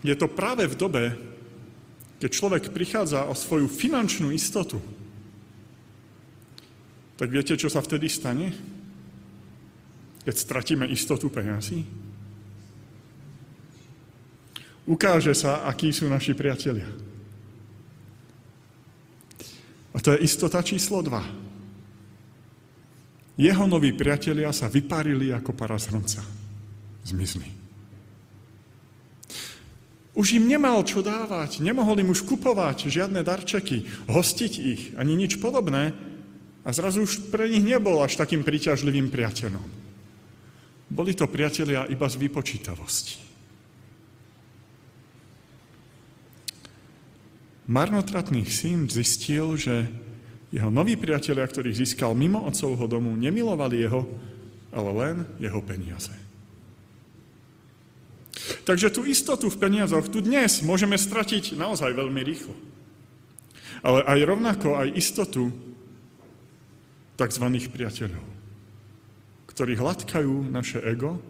je 0.00 0.16
to 0.16 0.24
práve 0.24 0.64
v 0.64 0.78
dobe, 0.78 1.04
keď 2.16 2.30
človek 2.32 2.72
prichádza 2.72 3.28
o 3.28 3.36
svoju 3.36 3.68
finančnú 3.68 4.32
istotu. 4.32 4.80
Tak 7.20 7.28
viete, 7.28 7.60
čo 7.60 7.68
sa 7.68 7.84
vtedy 7.84 8.08
stane? 8.08 8.48
Keď 10.24 10.34
stratíme 10.34 10.88
istotu 10.88 11.28
peniazí? 11.28 11.84
Ukáže 14.84 15.32
sa, 15.32 15.64
akí 15.68 15.92
sú 15.92 16.08
naši 16.08 16.36
priatelia. 16.36 16.88
A 19.94 19.98
to 20.02 20.12
je 20.12 20.26
istota 20.26 20.60
číslo 20.60 21.02
2. 21.02 21.22
Jeho 23.38 23.66
noví 23.66 23.92
priatelia 23.94 24.52
sa 24.54 24.70
vyparili 24.70 25.34
ako 25.34 25.52
para 25.54 25.78
z 25.78 25.90
hrnca. 25.90 26.22
Zmizli. 27.06 27.48
Už 30.14 30.38
im 30.38 30.46
nemal 30.46 30.86
čo 30.86 31.02
dávať, 31.02 31.58
nemohol 31.58 31.98
im 31.98 32.14
už 32.14 32.22
kupovať 32.22 32.86
žiadne 32.86 33.26
darčeky, 33.26 34.06
hostiť 34.06 34.52
ich, 34.62 34.82
ani 34.94 35.18
nič 35.18 35.42
podobné 35.42 35.90
a 36.62 36.70
zrazu 36.70 37.02
už 37.02 37.34
pre 37.34 37.50
nich 37.50 37.66
nebol 37.66 37.98
až 37.98 38.14
takým 38.14 38.46
príťažlivým 38.46 39.10
priateľom. 39.10 39.66
Boli 40.86 41.18
to 41.18 41.26
priatelia 41.26 41.90
iba 41.90 42.06
z 42.06 42.22
vypočítavosti. 42.22 43.23
Marnotratný 47.66 48.44
syn 48.44 48.88
zistil, 48.88 49.56
že 49.56 49.88
jeho 50.54 50.70
noví 50.70 50.94
priatelia, 50.94 51.48
ktorých 51.48 51.82
získal 51.82 52.14
mimo 52.14 52.46
otcovho 52.46 52.86
domu, 52.86 53.10
nemilovali 53.18 53.82
jeho, 53.82 54.06
ale 54.70 54.90
len 54.94 55.16
jeho 55.42 55.58
peniaze. 55.64 56.14
Takže 58.62 58.92
tú 58.92 59.02
istotu 59.08 59.48
v 59.48 59.60
peniazoch 59.60 60.06
tu 60.12 60.20
dnes 60.20 60.62
môžeme 60.62 60.94
stratiť 60.94 61.56
naozaj 61.56 61.90
veľmi 61.96 62.20
rýchlo. 62.22 62.54
Ale 63.84 64.04
aj 64.06 64.20
rovnako 64.24 64.68
aj 64.78 64.88
istotu 64.96 65.52
tzv. 67.18 67.44
priateľov, 67.68 68.26
ktorí 69.48 69.72
hladkajú 69.76 70.54
naše 70.54 70.80
ego, 70.86 71.20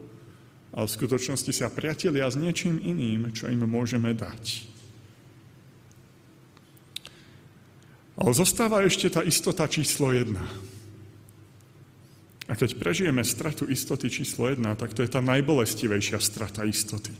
ale 0.75 0.87
v 0.91 0.97
skutočnosti 1.01 1.53
sa 1.55 1.71
priatelia 1.71 2.27
s 2.27 2.37
niečím 2.37 2.83
iným, 2.83 3.31
čo 3.31 3.47
im 3.47 3.63
môžeme 3.63 4.11
dať. 4.11 4.74
Ale 8.15 8.31
zostáva 8.31 8.83
ešte 8.87 9.11
tá 9.11 9.27
istota 9.27 9.67
číslo 9.67 10.15
jedna. 10.15 10.43
A 12.45 12.53
keď 12.53 12.77
prežijeme 12.77 13.25
stratu 13.25 13.65
istoty 13.67 14.13
číslo 14.13 14.53
jedna, 14.53 14.77
tak 14.77 14.93
to 14.93 15.01
je 15.01 15.11
tá 15.11 15.25
najbolestivejšia 15.25 16.21
strata 16.21 16.63
istoty. 16.69 17.11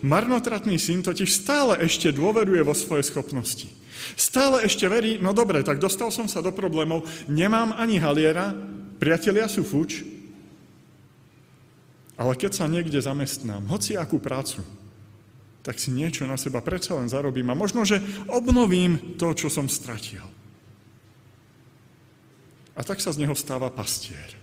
Marnotratný 0.00 0.80
syn 0.80 1.04
totiž 1.04 1.28
stále 1.28 1.76
ešte 1.84 2.08
dôveruje 2.08 2.64
vo 2.64 2.72
svoje 2.72 3.04
schopnosti. 3.04 3.68
Stále 4.16 4.64
ešte 4.64 4.88
verí, 4.88 5.20
no 5.20 5.36
dobre, 5.36 5.60
tak 5.60 5.76
dostal 5.76 6.08
som 6.08 6.24
sa 6.24 6.40
do 6.40 6.56
problémov, 6.56 7.04
nemám 7.28 7.76
ani 7.76 8.00
haliera, 8.00 8.56
priatelia 8.96 9.44
sú 9.44 9.60
fuč, 9.60 10.00
ale 12.16 12.32
keď 12.36 12.52
sa 12.52 12.64
niekde 12.64 12.96
zamestnám, 12.96 13.68
hoci 13.68 14.00
akú 14.00 14.16
prácu, 14.16 14.64
tak 15.60 15.76
si 15.76 15.92
niečo 15.92 16.24
na 16.24 16.40
seba 16.40 16.64
predsa 16.64 16.96
len 16.96 17.12
zarobím 17.12 17.52
a 17.52 17.58
možno, 17.58 17.84
že 17.84 18.00
obnovím 18.32 19.16
to, 19.20 19.36
čo 19.36 19.52
som 19.52 19.68
stratil. 19.68 20.24
A 22.72 22.80
tak 22.80 23.02
sa 23.04 23.12
z 23.12 23.20
neho 23.20 23.36
stáva 23.36 23.68
pastier. 23.68 24.40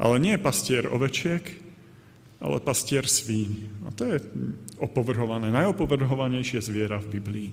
Ale 0.00 0.18
nie 0.18 0.34
pastier 0.40 0.90
ovečiek, 0.90 1.44
ale 2.40 2.58
pastier 2.58 3.06
svíň. 3.06 3.84
A 3.86 3.88
to 3.94 4.08
je 4.08 4.16
opovrhované, 4.80 5.52
najopovrhovanejšie 5.52 6.58
zviera 6.64 6.98
v 6.98 7.20
Biblii. 7.20 7.50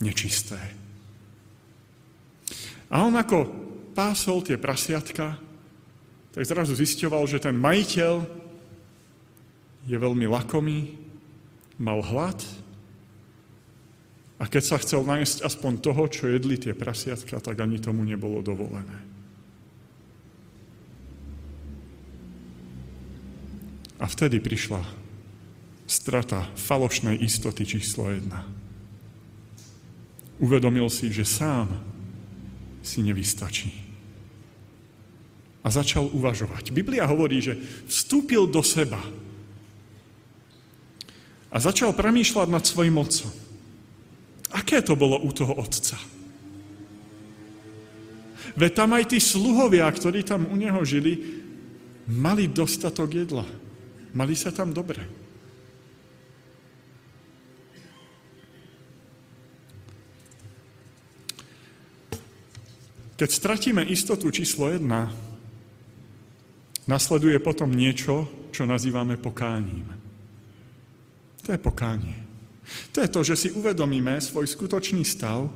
Nečisté. 0.00 0.56
A 2.88 3.04
on 3.04 3.12
ako 3.12 3.50
pásol 3.92 4.40
tie 4.46 4.56
prasiatka, 4.56 5.36
tak 6.30 6.46
zrazu 6.46 6.72
zisťoval, 6.72 7.26
že 7.26 7.42
ten 7.42 7.58
majiteľ 7.58 8.22
je 9.90 9.96
veľmi 9.98 10.24
lakomý, 10.30 10.99
mal 11.80 12.04
hlad 12.04 12.36
a 14.36 14.44
keď 14.44 14.62
sa 14.64 14.76
chcel 14.80 15.04
nájsť 15.04 15.44
aspoň 15.44 15.72
toho, 15.80 16.04
čo 16.08 16.28
jedli 16.28 16.60
tie 16.60 16.76
prasiatka, 16.76 17.40
tak 17.40 17.56
ani 17.60 17.80
tomu 17.80 18.04
nebolo 18.04 18.44
dovolené. 18.44 19.00
A 24.00 24.08
vtedy 24.08 24.40
prišla 24.40 24.80
strata 25.84 26.48
falošnej 26.56 27.20
istoty 27.20 27.68
číslo 27.68 28.08
jedna. 28.08 28.48
Uvedomil 30.40 30.88
si, 30.88 31.12
že 31.12 31.28
sám 31.28 31.68
si 32.80 33.04
nevystačí. 33.04 33.76
A 35.60 35.68
začal 35.68 36.08
uvažovať. 36.08 36.72
Biblia 36.72 37.04
hovorí, 37.04 37.44
že 37.44 37.60
vstúpil 37.84 38.48
do 38.48 38.64
seba 38.64 39.04
a 41.50 41.56
začal 41.58 41.90
premýšľať 41.92 42.48
nad 42.48 42.62
svojim 42.62 42.94
otcom. 42.94 43.30
Aké 44.54 44.82
to 44.82 44.94
bolo 44.94 45.18
u 45.18 45.30
toho 45.34 45.54
otca? 45.58 45.98
Veď 48.58 48.70
tam 48.74 48.90
aj 48.98 49.14
tí 49.14 49.18
sluhovia, 49.22 49.86
ktorí 49.86 50.26
tam 50.26 50.46
u 50.50 50.56
neho 50.58 50.82
žili, 50.82 51.42
mali 52.10 52.50
dostatok 52.50 53.14
jedla. 53.14 53.46
Mali 54.10 54.34
sa 54.34 54.50
tam 54.50 54.74
dobre. 54.74 55.06
Keď 63.14 63.28
stratíme 63.30 63.84
istotu 63.84 64.32
číslo 64.32 64.72
jedna, 64.72 65.12
nasleduje 66.88 67.36
potom 67.36 67.68
niečo, 67.68 68.24
čo 68.48 68.64
nazývame 68.64 69.20
pokáním. 69.20 69.99
To 71.50 71.58
je 71.58 71.66
pokánie. 71.66 72.14
To 72.94 73.02
je 73.02 73.10
to, 73.10 73.20
že 73.26 73.34
si 73.34 73.48
uvedomíme 73.50 74.22
svoj 74.22 74.46
skutočný 74.46 75.02
stav 75.02 75.50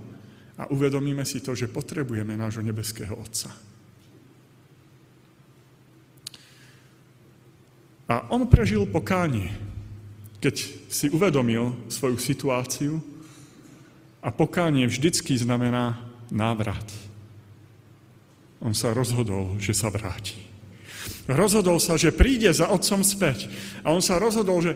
a 0.58 0.66
uvedomíme 0.66 1.22
si 1.22 1.38
to, 1.38 1.54
že 1.54 1.70
potrebujeme 1.70 2.34
nášho 2.34 2.66
nebeského 2.66 3.14
Otca. 3.14 3.54
A 8.10 8.26
on 8.34 8.50
prežil 8.50 8.90
pokánie, 8.90 9.54
keď 10.42 10.66
si 10.90 11.06
uvedomil 11.14 11.86
svoju 11.86 12.18
situáciu 12.18 12.98
a 14.18 14.34
pokánie 14.34 14.90
vždycky 14.90 15.38
znamená 15.38 16.02
návrat. 16.26 16.90
On 18.58 18.74
sa 18.74 18.90
rozhodol, 18.90 19.54
že 19.62 19.78
sa 19.78 19.94
vráti. 19.94 20.42
Rozhodol 21.30 21.78
sa, 21.78 21.94
že 21.94 22.10
príde 22.10 22.50
za 22.50 22.66
otcom 22.66 23.06
späť. 23.06 23.46
A 23.86 23.94
on 23.94 24.02
sa 24.02 24.18
rozhodol, 24.18 24.58
že 24.58 24.74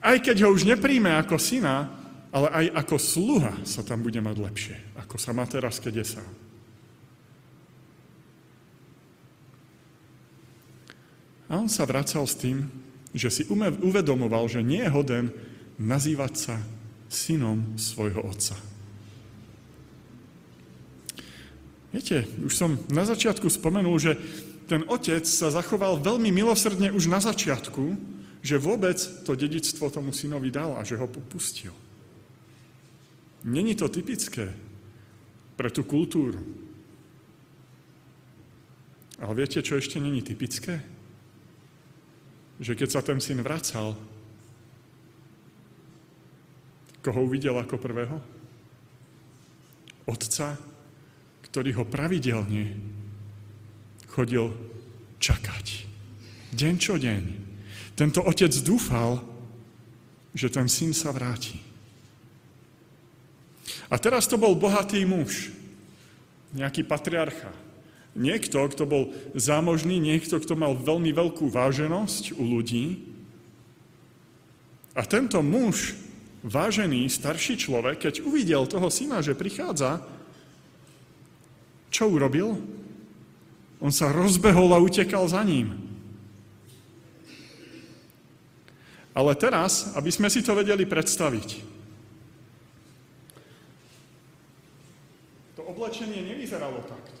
aj 0.00 0.16
keď 0.24 0.36
ho 0.44 0.52
už 0.56 0.64
nepríjme 0.64 1.12
ako 1.20 1.36
syna, 1.36 1.88
ale 2.30 2.48
aj 2.48 2.66
ako 2.84 2.96
sluha 2.96 3.54
sa 3.66 3.84
tam 3.84 4.00
bude 4.00 4.18
mať 4.22 4.36
lepšie, 4.38 4.76
ako 4.96 5.16
sa 5.18 5.34
má 5.34 5.44
teraz, 5.44 5.82
keď 5.82 6.02
je 6.02 6.06
sám. 6.16 6.30
A 11.50 11.58
on 11.58 11.66
sa 11.66 11.82
vracal 11.82 12.22
s 12.30 12.38
tým, 12.38 12.70
že 13.10 13.26
si 13.26 13.42
uvedomoval, 13.82 14.46
že 14.46 14.62
nie 14.62 14.86
je 14.86 14.94
hoden 14.94 15.34
nazývať 15.82 16.32
sa 16.38 16.56
synom 17.10 17.74
svojho 17.74 18.22
otca. 18.22 18.54
Viete, 21.90 22.22
už 22.46 22.54
som 22.54 22.78
na 22.86 23.02
začiatku 23.02 23.50
spomenul, 23.50 23.98
že 23.98 24.14
ten 24.70 24.86
otec 24.86 25.26
sa 25.26 25.50
zachoval 25.50 25.98
veľmi 25.98 26.30
milosrdne 26.30 26.94
už 26.94 27.10
na 27.10 27.18
začiatku, 27.18 27.98
že 28.40 28.56
vôbec 28.56 28.96
to 29.24 29.36
dedictvo 29.36 29.92
tomu 29.92 30.16
synovi 30.16 30.48
dal 30.48 30.76
a 30.76 30.82
že 30.84 30.96
ho 30.96 31.04
popustil. 31.04 31.72
Není 33.44 33.76
to 33.76 33.88
typické 33.88 34.52
pre 35.56 35.68
tú 35.68 35.84
kultúru. 35.84 36.40
Ale 39.20 39.32
viete, 39.36 39.60
čo 39.60 39.76
ešte 39.76 40.00
není 40.00 40.24
typické? 40.24 40.80
Že 42.60 42.72
keď 42.76 42.88
sa 42.88 43.04
ten 43.04 43.20
syn 43.20 43.44
vracal, 43.44 43.96
koho 47.04 47.20
uvidel 47.24 47.56
ako 47.60 47.76
prvého? 47.76 48.16
Otca, 50.08 50.56
ktorý 51.44 51.76
ho 51.80 51.84
pravidelne 51.84 52.64
chodil 54.10 54.52
čakať. 55.20 55.66
Deň 56.56 56.74
čo 56.80 56.96
deň. 56.96 57.49
Tento 58.00 58.24
otec 58.24 58.48
dúfal, 58.64 59.20
že 60.32 60.48
ten 60.48 60.72
syn 60.72 60.96
sa 60.96 61.12
vráti. 61.12 61.60
A 63.92 64.00
teraz 64.00 64.24
to 64.24 64.40
bol 64.40 64.56
bohatý 64.56 65.04
muž, 65.04 65.52
nejaký 66.56 66.80
patriarcha. 66.88 67.52
Niekto, 68.16 68.56
kto 68.72 68.88
bol 68.88 69.12
zámožný, 69.36 70.00
niekto, 70.00 70.40
kto 70.40 70.56
mal 70.56 70.80
veľmi 70.80 71.12
veľkú 71.12 71.52
váženosť 71.52 72.40
u 72.40 72.42
ľudí. 72.48 73.04
A 74.96 75.04
tento 75.04 75.44
muž, 75.44 75.92
vážený 76.40 77.04
starší 77.04 77.60
človek, 77.60 78.08
keď 78.08 78.24
uvidel 78.24 78.64
toho 78.64 78.88
syna, 78.88 79.20
že 79.20 79.36
prichádza, 79.36 80.00
čo 81.92 82.08
urobil? 82.08 82.56
On 83.76 83.92
sa 83.92 84.08
rozbehol 84.08 84.72
a 84.72 84.80
utekal 84.80 85.28
za 85.28 85.44
ním. 85.44 85.89
Ale 89.10 89.34
teraz, 89.34 89.90
aby 89.98 90.10
sme 90.14 90.30
si 90.30 90.38
to 90.42 90.54
vedeli 90.54 90.86
predstaviť, 90.86 91.48
to 95.58 95.62
oblečenie 95.66 96.22
nevyzeralo 96.22 96.78
takto. 96.86 97.20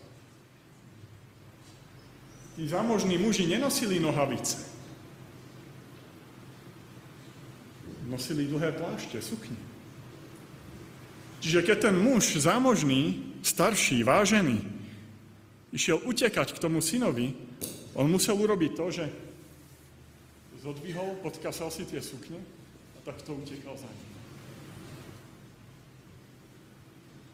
Tí 2.54 2.68
zámožní 2.68 3.18
muži 3.18 3.48
nenosili 3.50 3.98
nohavice. 3.98 4.60
Nosili 8.06 8.50
dlhé 8.50 8.74
plášte, 8.74 9.22
sukne. 9.22 9.56
Čiže 11.40 11.64
keď 11.64 11.88
ten 11.88 11.96
muž 11.96 12.36
zámožný 12.36 13.32
starší, 13.40 14.04
vážený, 14.04 14.60
išiel 15.72 16.02
utekať 16.04 16.52
k 16.52 16.62
tomu 16.62 16.84
synovi, 16.84 17.32
on 17.96 18.10
musel 18.10 18.36
urobiť 18.36 18.72
to, 18.76 18.86
že 18.92 19.04
zodvihol, 20.60 21.16
podkasal 21.24 21.72
si 21.72 21.88
tie 21.88 22.04
sukne 22.04 22.38
a 22.94 22.98
takto 23.02 23.32
utekal 23.32 23.74
za 23.80 23.88
ním. 23.88 24.10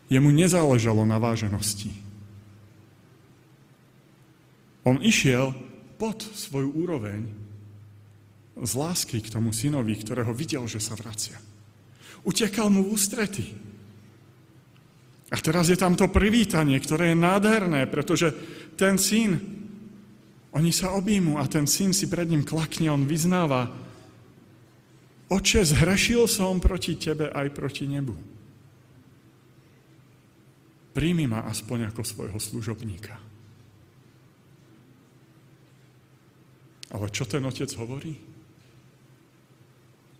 Jemu 0.07 0.31
nezáležalo 0.31 1.03
na 1.03 1.19
váženosti. 1.19 1.91
On 4.87 5.03
išiel 5.03 5.51
pod 5.99 6.23
svoju 6.23 6.71
úroveň 6.79 7.27
z 8.55 8.73
lásky 8.79 9.19
k 9.19 9.35
tomu 9.35 9.51
synovi, 9.51 9.99
ktorého 9.99 10.31
videl, 10.31 10.63
že 10.71 10.79
sa 10.79 10.95
vracia. 10.95 11.37
Utekal 12.23 12.71
mu 12.71 12.87
v 12.87 12.95
ústrety. 12.95 13.47
A 15.35 15.37
teraz 15.43 15.67
je 15.67 15.75
tam 15.75 15.99
to 15.99 16.07
privítanie, 16.07 16.79
ktoré 16.79 17.11
je 17.11 17.19
nádherné, 17.19 17.91
pretože 17.91 18.31
ten 18.79 18.95
syn, 18.95 19.56
oni 20.57 20.73
sa 20.73 20.97
objímu 20.97 21.37
a 21.37 21.45
ten 21.45 21.69
syn 21.69 21.93
si 21.93 22.09
pred 22.09 22.25
ním 22.25 22.41
klakne, 22.41 22.89
on 22.89 23.05
vyznáva, 23.05 23.69
oče, 25.29 25.61
zhrešil 25.69 26.25
som 26.25 26.57
proti 26.65 26.97
tebe 26.97 27.29
aj 27.29 27.53
proti 27.53 27.85
nebu. 27.85 28.17
Príjmi 30.97 31.29
ma 31.29 31.45
aspoň 31.45 31.93
ako 31.93 32.01
svojho 32.01 32.41
služobníka. 32.41 33.21
Ale 36.97 37.13
čo 37.13 37.29
ten 37.29 37.45
otec 37.45 37.69
hovorí? 37.77 38.17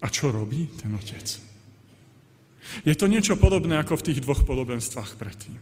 A 0.05 0.13
čo 0.13 0.29
robí 0.29 0.69
ten 0.77 0.93
otec? 0.93 1.25
Je 2.85 2.93
to 2.93 3.09
niečo 3.09 3.41
podobné 3.41 3.81
ako 3.81 3.97
v 3.97 4.07
tých 4.13 4.21
dvoch 4.21 4.45
podobenstvách 4.45 5.17
predtým. 5.17 5.57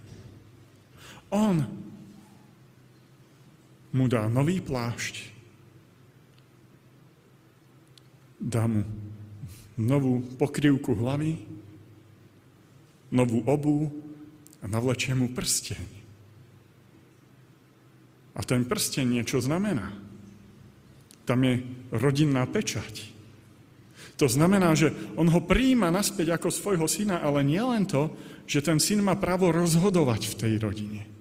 On 1.31 1.84
mu 3.95 4.11
dá 4.11 4.27
nový 4.27 4.59
plášť, 4.59 5.31
dá 8.43 8.67
mu 8.67 8.83
novú 9.79 10.23
pokrývku 10.35 10.99
hlavy, 10.99 11.39
novú 13.15 13.47
obu 13.47 13.89
a 14.59 14.67
navlečie 14.67 15.15
mu 15.15 15.31
prsteň. 15.31 15.87
A 18.35 18.41
ten 18.43 18.67
prsteň 18.67 19.07
niečo 19.23 19.39
znamená. 19.39 19.95
Tam 21.23 21.39
je 21.47 21.63
rodinná 21.95 22.43
pečať. 22.51 23.15
To 24.19 24.27
znamená, 24.27 24.75
že 24.75 24.91
on 25.15 25.31
ho 25.31 25.41
príjima 25.43 25.91
naspäť 25.91 26.35
ako 26.35 26.51
svojho 26.51 26.87
syna, 26.91 27.23
ale 27.23 27.47
nie 27.47 27.63
len 27.63 27.87
to, 27.87 28.11
že 28.47 28.63
ten 28.63 28.83
syn 28.83 29.03
má 29.03 29.15
právo 29.19 29.55
rozhodovať 29.55 30.35
v 30.35 30.39
tej 30.39 30.53
rodine. 30.59 31.14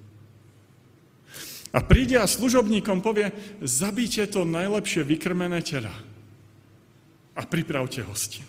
A 1.73 1.81
príde 1.81 2.21
a 2.21 2.29
služobníkom 2.29 3.01
povie, 3.01 3.33
zabíte 3.65 4.29
to 4.29 4.45
najlepšie 4.45 5.01
vykrmené 5.01 5.65
tela 5.65 5.93
a 7.33 7.41
pripravte 7.49 8.05
hostin. 8.05 8.45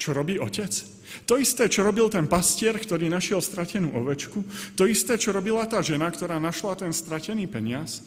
Čo 0.00 0.16
robí 0.16 0.40
otec? 0.40 0.72
To 1.28 1.36
isté, 1.36 1.68
čo 1.68 1.84
robil 1.84 2.08
ten 2.08 2.24
pastier, 2.24 2.72
ktorý 2.72 3.12
našiel 3.12 3.44
stratenú 3.44 3.92
ovečku, 3.92 4.40
to 4.72 4.88
isté, 4.88 5.20
čo 5.20 5.36
robila 5.36 5.68
tá 5.68 5.84
žena, 5.84 6.08
ktorá 6.08 6.40
našla 6.40 6.80
ten 6.80 6.92
stratený 6.96 7.44
peniaz, 7.44 8.00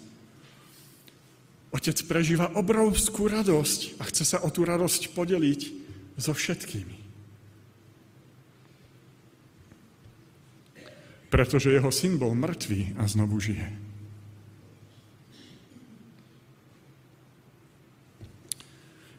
Otec 1.73 1.97
prežíva 2.05 2.53
obrovskú 2.53 3.25
radosť 3.25 3.97
a 3.97 4.05
chce 4.05 4.23
sa 4.29 4.37
o 4.45 4.49
tú 4.53 4.61
radosť 4.61 5.09
podeliť 5.17 5.61
so 6.21 6.29
všetkými. 6.29 7.02
Pretože 11.33 11.73
jeho 11.73 11.89
syn 11.89 12.21
bol 12.21 12.37
mŕtvý 12.37 12.93
a 13.01 13.09
znovu 13.09 13.41
žije. 13.41 13.65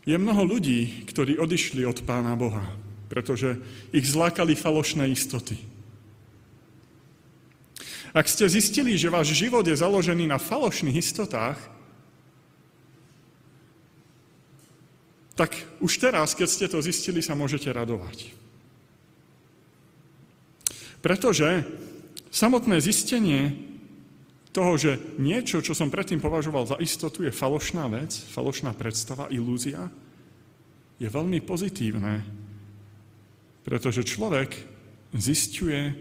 Je 0.07 0.15
mnoho 0.15 0.47
ľudí, 0.47 1.11
ktorí 1.11 1.43
odišli 1.43 1.83
od 1.83 2.07
Pána 2.07 2.39
Boha, 2.39 2.63
pretože 3.11 3.59
ich 3.91 4.07
zlákali 4.07 4.55
falošné 4.55 5.11
istoty. 5.11 5.59
Ak 8.15 8.31
ste 8.31 8.47
zistili, 8.47 8.95
že 8.95 9.11
váš 9.11 9.35
život 9.35 9.67
je 9.67 9.75
založený 9.75 10.31
na 10.31 10.39
falošných 10.39 11.03
istotách, 11.03 11.59
tak 15.35 15.51
už 15.83 15.99
teraz, 15.99 16.31
keď 16.39 16.47
ste 16.47 16.67
to 16.71 16.79
zistili, 16.79 17.19
sa 17.19 17.35
môžete 17.35 17.75
radovať. 17.75 18.31
Pretože 21.03 21.67
samotné 22.35 22.83
zistenie 22.83 23.55
toho, 24.51 24.75
že 24.75 24.99
niečo, 25.23 25.63
čo 25.63 25.75
som 25.75 25.91
predtým 25.91 26.19
považoval 26.19 26.67
za 26.67 26.77
istotu, 26.83 27.23
je 27.23 27.31
falošná 27.31 27.87
vec, 27.87 28.11
falošná 28.11 28.75
predstava, 28.75 29.31
ilúzia, 29.31 29.87
je 30.99 31.07
veľmi 31.11 31.43
pozitívne, 31.43 32.23
pretože 33.67 34.07
človek 34.07 34.51
zistuje, 35.15 35.95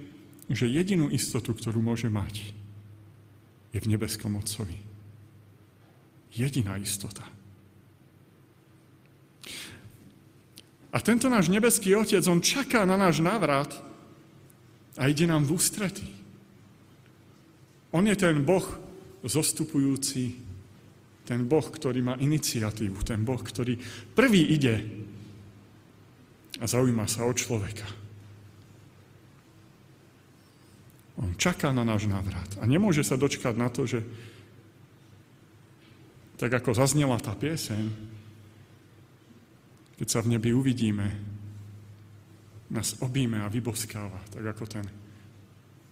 že 0.49 0.69
jedinú 0.69 1.09
istotu, 1.09 1.53
ktorú 1.53 1.81
môže 1.81 2.09
mať, 2.09 2.53
je 3.73 3.79
v 3.81 3.89
nebeskom 3.89 4.37
Otcovi. 4.37 4.77
Jediná 6.33 6.77
istota. 6.77 7.25
A 10.93 10.97
tento 11.01 11.25
náš 11.25 11.49
nebeský 11.49 11.97
Otec, 11.97 12.21
on 12.29 12.37
čaká 12.37 12.85
na 12.85 12.93
náš 12.93 13.17
návrat 13.17 13.73
a 14.93 15.09
ide 15.09 15.25
nám 15.25 15.41
v 15.49 15.57
ústrety. 15.57 16.22
On 17.93 18.01
je 18.01 18.17
ten 18.17 18.41
Boh 18.41 18.65
zostupujúci, 19.21 20.35
ten 21.23 21.45
Boh, 21.45 21.63
ktorý 21.63 22.01
má 22.01 22.17
iniciatívu, 22.17 23.05
ten 23.05 23.21
Boh, 23.21 23.39
ktorý 23.39 23.77
prvý 24.17 24.41
ide 24.51 24.75
a 26.59 26.65
zaujíma 26.65 27.05
sa 27.07 27.23
o 27.23 27.31
človeka. 27.31 27.85
On 31.21 31.29
čaká 31.37 31.69
na 31.69 31.85
náš 31.85 32.09
návrat 32.09 32.57
a 32.57 32.65
nemôže 32.65 33.05
sa 33.05 33.13
dočkať 33.13 33.53
na 33.53 33.69
to, 33.69 33.85
že 33.85 34.01
tak 36.41 36.49
ako 36.49 36.73
zaznela 36.73 37.21
tá 37.21 37.37
pieseň, 37.37 37.93
keď 40.01 40.07
sa 40.09 40.19
v 40.25 40.35
nebi 40.35 40.49
uvidíme, 40.51 41.07
nás 42.73 42.97
obíme 43.05 43.45
a 43.45 43.47
vyboskáva, 43.53 44.17
tak 44.33 44.43
ako 44.57 44.63
ten 44.65 44.85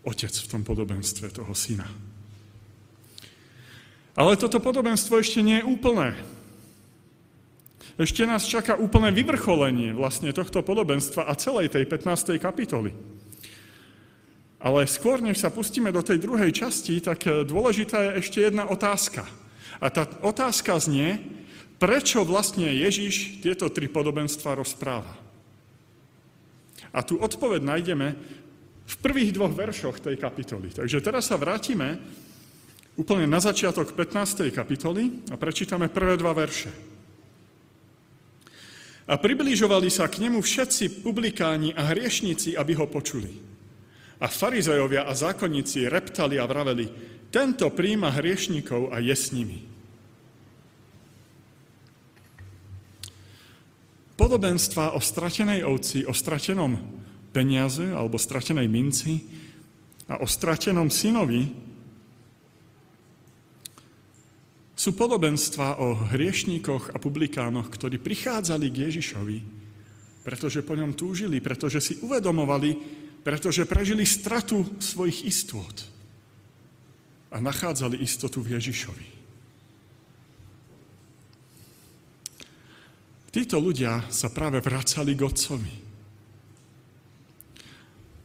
otec 0.02 0.34
v 0.34 0.50
tom 0.50 0.62
podobenstve 0.66 1.30
toho 1.30 1.54
syna. 1.54 1.86
Ale 4.18 4.36
toto 4.36 4.60
podobenstvo 4.60 5.22
ešte 5.22 5.40
nie 5.40 5.62
je 5.62 5.68
úplné. 5.68 6.18
Ešte 7.96 8.26
nás 8.26 8.48
čaká 8.48 8.76
úplné 8.76 9.14
vyvrcholenie 9.14 9.94
vlastne 9.94 10.34
tohto 10.34 10.66
podobenstva 10.66 11.28
a 11.28 11.38
celej 11.38 11.72
tej 11.72 11.86
15. 11.86 12.40
kapitoly. 12.42 12.92
Ale 14.62 14.86
skôr, 14.86 15.22
než 15.22 15.42
sa 15.42 15.50
pustíme 15.50 15.90
do 15.90 16.06
tej 16.06 16.22
druhej 16.22 16.54
časti, 16.54 17.02
tak 17.02 17.26
dôležitá 17.26 17.98
je 18.12 18.12
ešte 18.22 18.40
jedna 18.46 18.70
otázka. 18.70 19.26
A 19.82 19.90
tá 19.90 20.06
otázka 20.22 20.78
znie, 20.78 21.18
prečo 21.82 22.22
vlastne 22.22 22.70
Ježiš 22.70 23.42
tieto 23.42 23.74
tri 23.74 23.90
podobenstva 23.90 24.54
rozpráva. 24.54 25.18
A 26.94 27.02
tu 27.02 27.18
odpoveď 27.18 27.66
nájdeme 27.66 28.14
v 28.86 28.96
prvých 29.00 29.32
dvoch 29.36 29.54
veršoch 29.54 30.02
tej 30.02 30.18
kapitoly. 30.18 30.74
Takže 30.74 31.00
teraz 31.00 31.30
sa 31.30 31.40
vrátime 31.40 32.02
úplne 33.00 33.26
na 33.26 33.40
začiatok 33.40 33.96
15. 33.96 34.52
kapitoly 34.52 35.32
a 35.32 35.36
prečítame 35.40 35.88
prvé 35.88 36.20
dva 36.20 36.36
verše. 36.36 36.72
A 39.12 39.18
približovali 39.18 39.92
sa 39.92 40.08
k 40.08 40.24
nemu 40.24 40.40
všetci 40.40 41.04
publikáni 41.04 41.76
a 41.76 41.92
hriešnici, 41.92 42.56
aby 42.56 42.78
ho 42.78 42.88
počuli. 42.88 43.34
A 44.22 44.30
farizejovia 44.30 45.10
a 45.10 45.12
zákonníci 45.18 45.90
reptali 45.90 46.38
a 46.38 46.46
vraveli, 46.46 46.88
tento 47.34 47.68
príjma 47.74 48.14
hriešnikov 48.14 48.94
a 48.94 49.02
je 49.02 49.16
s 49.16 49.34
nimi. 49.34 49.66
Podobenstva 54.14 54.94
o 54.94 55.02
stratenej 55.02 55.66
ovci, 55.66 56.06
o 56.06 56.14
stratenom 56.14 57.01
peniaze 57.32 57.88
alebo 57.96 58.20
stratenej 58.20 58.68
minci 58.68 59.24
a 60.12 60.20
o 60.20 60.28
stratenom 60.28 60.92
synovi 60.92 61.48
sú 64.76 64.98
podobenstva 64.98 65.78
o 65.78 65.94
hriešníkoch 66.10 66.92
a 66.92 66.98
publikánoch, 66.98 67.70
ktorí 67.70 68.02
prichádzali 68.02 68.66
k 68.74 68.90
Ježišovi, 68.90 69.38
pretože 70.26 70.66
po 70.66 70.74
ňom 70.74 70.98
túžili, 70.98 71.38
pretože 71.38 71.80
si 71.80 71.94
uvedomovali, 72.02 72.72
pretože 73.22 73.70
prežili 73.70 74.10
stratu 74.10 74.66
svojich 74.82 75.30
istôt 75.30 75.76
a 77.30 77.38
nachádzali 77.38 78.02
istotu 78.02 78.42
v 78.42 78.58
Ježišovi. 78.58 79.08
Títo 83.32 83.64
ľudia 83.64 84.12
sa 84.12 84.28
práve 84.28 84.60
vracali 84.60 85.16
k 85.16 85.24
Otcovi. 85.24 85.81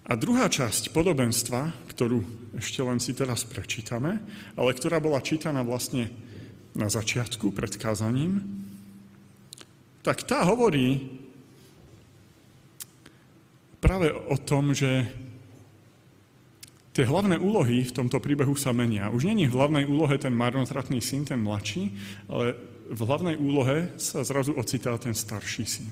A 0.07 0.15
druhá 0.15 0.47
časť 0.47 0.95
podobenstva, 0.95 1.91
ktorú 1.91 2.23
ešte 2.55 2.79
len 2.79 3.03
si 3.03 3.11
teraz 3.11 3.43
prečítame, 3.43 4.23
ale 4.55 4.71
ktorá 4.71 5.03
bola 5.03 5.19
čítaná 5.19 5.67
vlastne 5.67 6.15
na 6.79 6.87
začiatku 6.87 7.51
pred 7.51 7.75
kázaním, 7.75 8.39
tak 10.07 10.23
tá 10.23 10.47
hovorí 10.47 11.11
práve 13.83 14.15
o 14.15 14.39
tom, 14.39 14.71
že 14.71 15.11
tie 16.95 17.03
hlavné 17.03 17.43
úlohy 17.43 17.83
v 17.83 17.93
tomto 17.93 18.23
príbehu 18.23 18.55
sa 18.55 18.71
menia. 18.71 19.11
Už 19.11 19.27
není 19.27 19.51
v 19.51 19.59
hlavnej 19.59 19.85
úlohe 19.91 20.17
ten 20.23 20.33
marnotratný 20.33 21.03
syn, 21.03 21.27
ten 21.27 21.43
mladší, 21.43 21.91
ale 22.31 22.55
v 22.87 23.01
hlavnej 23.03 23.37
úlohe 23.37 23.91
sa 23.99 24.23
zrazu 24.23 24.55
ocitá 24.55 24.95
ten 24.97 25.13
starší 25.13 25.67
syn. 25.67 25.91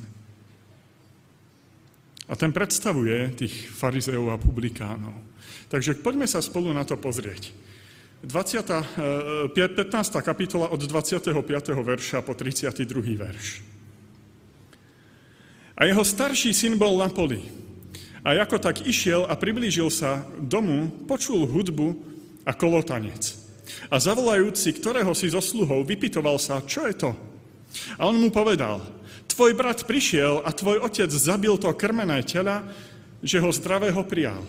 A 2.25 2.33
ten 2.37 2.53
predstavuje 2.53 3.37
tých 3.37 3.69
farizeov 3.69 4.33
a 4.33 4.41
publikánov. 4.41 5.13
Takže 5.69 6.01
poďme 6.01 6.25
sa 6.25 6.41
spolu 6.41 6.73
na 6.73 6.85
to 6.85 6.97
pozrieť. 6.97 7.53
20, 8.25 9.53
15. 9.53 10.17
Eh, 10.17 10.23
kapitola 10.25 10.73
od 10.73 10.81
25. 10.81 11.85
verša 11.85 12.25
po 12.25 12.33
32. 12.33 13.21
verš. 13.21 13.61
A 15.75 15.85
jeho 15.85 16.05
starší 16.07 16.55
syn 16.55 16.81
bol 16.81 16.97
na 16.97 17.13
poli. 17.13 17.45
A 18.25 18.33
ako 18.41 18.57
tak 18.57 18.89
išiel 18.89 19.29
a 19.29 19.37
priblížil 19.37 19.93
sa 19.93 20.25
domu, 20.41 20.89
počul 21.05 21.45
hudbu 21.45 21.93
a 22.49 22.57
kolotanec. 22.57 23.37
A 23.93 24.01
zavolajúci, 24.01 24.73
ktorého 24.81 25.13
si 25.13 25.29
zo 25.29 25.45
sluhov, 25.45 25.85
vypitoval 25.85 26.41
sa, 26.41 26.65
čo 26.65 26.89
je 26.89 26.95
to? 26.97 27.11
A 28.01 28.09
on 28.09 28.17
mu 28.17 28.33
povedal, 28.33 28.81
tvoj 29.31 29.53
brat 29.57 29.87
prišiel 29.89 30.45
a 30.45 30.51
tvoj 30.53 30.83
otec 30.85 31.11
zabil 31.11 31.55
to 31.57 31.71
krmené 31.73 32.23
tela, 32.25 32.65
že 33.25 33.41
ho 33.41 33.51
zdravého 33.51 34.05
prijal. 34.05 34.41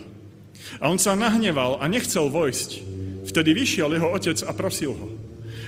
A 0.82 0.92
on 0.92 1.00
sa 1.00 1.16
nahneval 1.16 1.80
a 1.80 1.86
nechcel 1.88 2.28
vojsť. 2.28 2.70
Vtedy 3.26 3.56
vyšiel 3.56 3.96
jeho 3.96 4.10
otec 4.12 4.38
a 4.44 4.52
prosil 4.52 4.94
ho. 4.94 5.10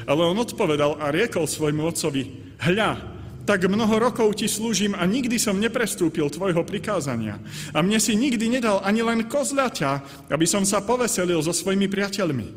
Ale 0.08 0.24
on 0.24 0.40
odpovedal 0.40 1.00
a 1.00 1.12
riekol 1.12 1.48
svojmu 1.48 1.84
otcovi, 1.84 2.56
hľa, 2.64 3.18
tak 3.48 3.64
mnoho 3.64 3.96
rokov 4.12 4.36
ti 4.36 4.52
slúžim 4.52 4.92
a 4.92 5.08
nikdy 5.08 5.40
som 5.40 5.56
neprestúpil 5.56 6.28
tvojho 6.28 6.68
prikázania. 6.68 7.40
A 7.72 7.80
mne 7.80 7.96
si 8.04 8.12
nikdy 8.12 8.52
nedal 8.52 8.84
ani 8.84 9.00
len 9.00 9.24
kozľaťa, 9.24 10.28
aby 10.28 10.44
som 10.44 10.68
sa 10.68 10.84
poveselil 10.84 11.40
so 11.40 11.56
svojimi 11.56 11.88
priateľmi. 11.88 12.48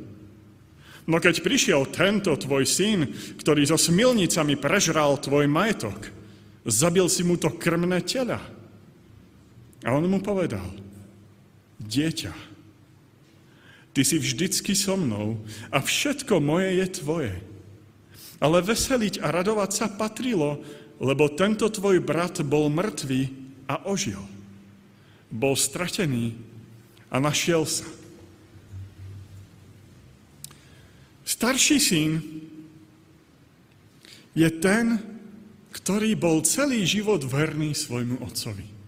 No 1.07 1.23
keď 1.23 1.43
prišiel 1.47 1.87
tento 1.91 2.35
tvoj 2.35 2.67
syn, 2.67 3.07
ktorý 3.39 3.67
so 3.71 3.79
smilnicami 3.79 4.59
prežral 4.59 5.19
tvoj 5.23 5.47
majetok, 5.47 6.20
zabil 6.71 7.11
si 7.11 7.27
mu 7.27 7.35
to 7.35 7.51
krmné 7.51 8.01
tela. 8.07 8.39
A 9.83 9.93
on 9.93 10.07
mu 10.07 10.23
povedal, 10.23 10.65
dieťa, 11.83 12.33
ty 13.91 14.01
si 14.07 14.17
vždycky 14.17 14.79
so 14.79 14.95
mnou 14.95 15.43
a 15.75 15.83
všetko 15.83 16.39
moje 16.39 16.79
je 16.79 16.87
tvoje. 17.03 17.35
Ale 18.41 18.65
veseliť 18.65 19.21
a 19.21 19.35
radovať 19.35 19.71
sa 19.75 19.87
patrilo, 19.91 20.63
lebo 20.97 21.29
tento 21.29 21.69
tvoj 21.69 22.01
brat 22.01 22.41
bol 22.47 22.73
mŕtvý 22.73 23.29
a 23.69 23.85
ožil. 23.89 24.21
Bol 25.29 25.59
stratený 25.59 26.39
a 27.13 27.21
našiel 27.21 27.67
sa. 27.69 27.89
Starší 31.25 31.79
syn 31.79 32.13
je 34.35 34.49
ten, 34.51 34.99
ktorý 35.71 36.19
bol 36.19 36.43
celý 36.43 36.83
život 36.83 37.23
verný 37.23 37.75
svojmu 37.75 38.23
otcovi. 38.23 38.81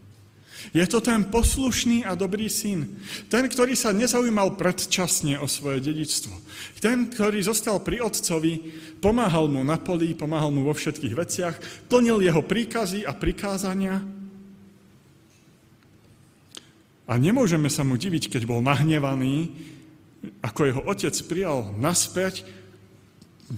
Je 0.70 0.86
to 0.86 1.02
ten 1.02 1.26
poslušný 1.26 2.06
a 2.06 2.14
dobrý 2.14 2.46
syn. 2.46 2.86
Ten, 3.26 3.50
ktorý 3.50 3.74
sa 3.74 3.90
nezaujímal 3.90 4.54
predčasne 4.54 5.36
o 5.42 5.50
svoje 5.50 5.82
dedičstvo. 5.82 6.32
Ten, 6.78 7.10
ktorý 7.10 7.42
zostal 7.42 7.82
pri 7.82 7.98
otcovi, 7.98 8.70
pomáhal 9.02 9.50
mu 9.50 9.66
na 9.66 9.76
poli, 9.76 10.14
pomáhal 10.14 10.54
mu 10.54 10.62
vo 10.62 10.72
všetkých 10.72 11.14
veciach, 11.18 11.56
plnil 11.90 12.22
jeho 12.22 12.40
príkazy 12.46 13.02
a 13.02 13.10
prikázania. 13.10 13.98
A 17.10 17.12
nemôžeme 17.18 17.66
sa 17.66 17.82
mu 17.82 17.98
diviť, 17.98 18.30
keď 18.30 18.46
bol 18.46 18.62
nahnevaný, 18.62 19.50
ako 20.38 20.60
jeho 20.62 20.82
otec 20.86 21.14
prijal 21.26 21.74
naspäť 21.74 22.46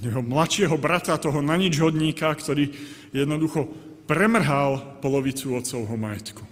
jeho 0.03 0.23
mladšieho 0.23 0.75
brata, 0.79 1.15
toho 1.21 1.39
naničhodníka, 1.39 2.31
ktorý 2.35 2.71
jednoducho 3.15 3.71
premrhal 4.11 4.99
polovicu 4.99 5.55
otcovho 5.55 5.95
majetku. 5.95 6.45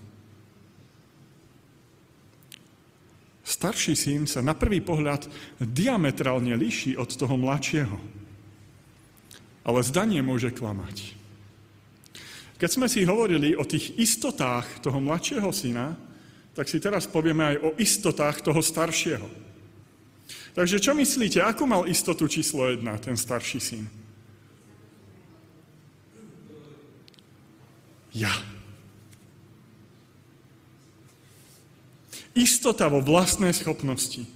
Starší 3.42 3.98
syn 3.98 4.24
sa 4.31 4.40
na 4.40 4.55
prvý 4.55 4.81
pohľad 4.81 5.26
diametrálne 5.59 6.55
líši 6.55 6.94
od 6.96 7.11
toho 7.11 7.35
mladšieho. 7.37 7.98
Ale 9.62 9.81
zdanie 9.83 10.22
môže 10.22 10.50
klamať. 10.55 11.18
Keď 12.57 12.70
sme 12.70 12.87
si 12.87 13.02
hovorili 13.02 13.59
o 13.59 13.66
tých 13.66 13.98
istotách 13.98 14.87
toho 14.87 15.02
mladšieho 15.02 15.50
syna, 15.50 15.98
tak 16.55 16.70
si 16.70 16.78
teraz 16.78 17.11
povieme 17.11 17.55
aj 17.55 17.57
o 17.59 17.70
istotách 17.74 18.38
toho 18.46 18.62
staršieho. 18.62 19.26
Takže 20.52 20.84
čo 20.84 20.92
myslíte, 20.92 21.40
akú 21.40 21.64
mal 21.64 21.88
istotu 21.88 22.28
číslo 22.28 22.68
jedna, 22.68 23.00
ten 23.00 23.16
starší 23.16 23.60
syn? 23.60 23.84
Ja. 28.12 28.32
Istota 32.36 32.92
vo 32.92 33.00
vlastnej 33.00 33.56
schopnosti. 33.56 34.28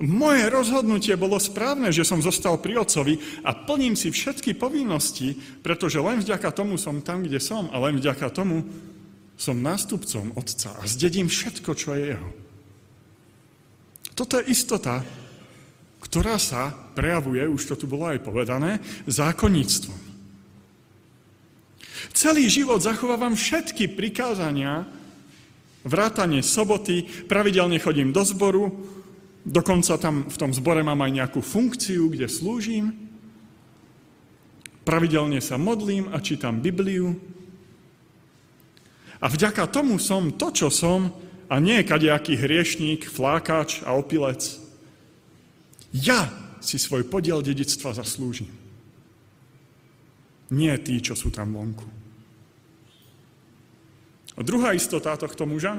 Moje 0.00 0.48
rozhodnutie 0.48 1.16
bolo 1.16 1.40
správne, 1.40 1.92
že 1.92 2.04
som 2.04 2.20
zostal 2.20 2.60
pri 2.60 2.80
otcovi 2.80 3.44
a 3.44 3.52
plním 3.52 3.96
si 3.96 4.12
všetky 4.12 4.56
povinnosti, 4.56 5.36
pretože 5.64 6.00
len 6.00 6.20
vďaka 6.20 6.52
tomu 6.52 6.76
som 6.80 7.00
tam, 7.00 7.24
kde 7.24 7.40
som 7.40 7.68
a 7.72 7.76
len 7.80 7.96
vďaka 7.96 8.28
tomu 8.32 8.64
som 9.40 9.56
nástupcom 9.56 10.36
Otca 10.36 10.76
a 10.76 10.84
zdedím 10.84 11.32
všetko, 11.32 11.70
čo 11.72 11.96
je 11.96 12.12
jeho. 12.12 12.28
Toto 14.12 14.36
je 14.36 14.52
istota, 14.52 15.00
ktorá 16.10 16.42
sa 16.42 16.74
prejavuje, 16.98 17.38
už 17.46 17.70
to 17.70 17.74
tu 17.78 17.86
bolo 17.86 18.10
aj 18.10 18.18
povedané, 18.18 18.82
zákonníctvom. 19.06 20.10
Celý 22.10 22.50
život 22.50 22.82
zachovávam 22.82 23.38
všetky 23.38 23.94
prikázania, 23.94 24.90
vrátanie 25.86 26.42
soboty, 26.42 27.06
pravidelne 27.30 27.78
chodím 27.78 28.10
do 28.10 28.26
zboru, 28.26 28.74
dokonca 29.46 29.94
tam 30.02 30.26
v 30.26 30.34
tom 30.34 30.50
zbore 30.50 30.82
mám 30.82 30.98
aj 30.98 31.12
nejakú 31.14 31.40
funkciu, 31.46 32.10
kde 32.10 32.26
slúžim, 32.26 32.90
pravidelne 34.82 35.38
sa 35.38 35.54
modlím 35.62 36.10
a 36.10 36.18
čítam 36.18 36.58
Bibliu. 36.58 37.14
A 39.22 39.30
vďaka 39.30 39.70
tomu 39.70 40.02
som 40.02 40.34
to, 40.34 40.50
čo 40.50 40.74
som, 40.74 41.14
a 41.46 41.62
nie 41.62 41.86
kadejaký 41.86 42.34
hriešník, 42.34 43.06
flákač 43.06 43.86
a 43.86 43.94
opilec. 43.94 44.69
Ja 45.90 46.30
si 46.62 46.78
svoj 46.78 47.08
podiel 47.08 47.42
dedictva 47.42 47.96
zaslúžim. 47.96 48.50
Nie 50.50 50.78
tí, 50.82 50.98
čo 50.98 51.14
sú 51.14 51.30
tam 51.30 51.54
vonku. 51.54 51.86
A 54.38 54.40
druhá 54.42 54.74
istota 54.74 55.14
tohto 55.18 55.46
muža? 55.46 55.78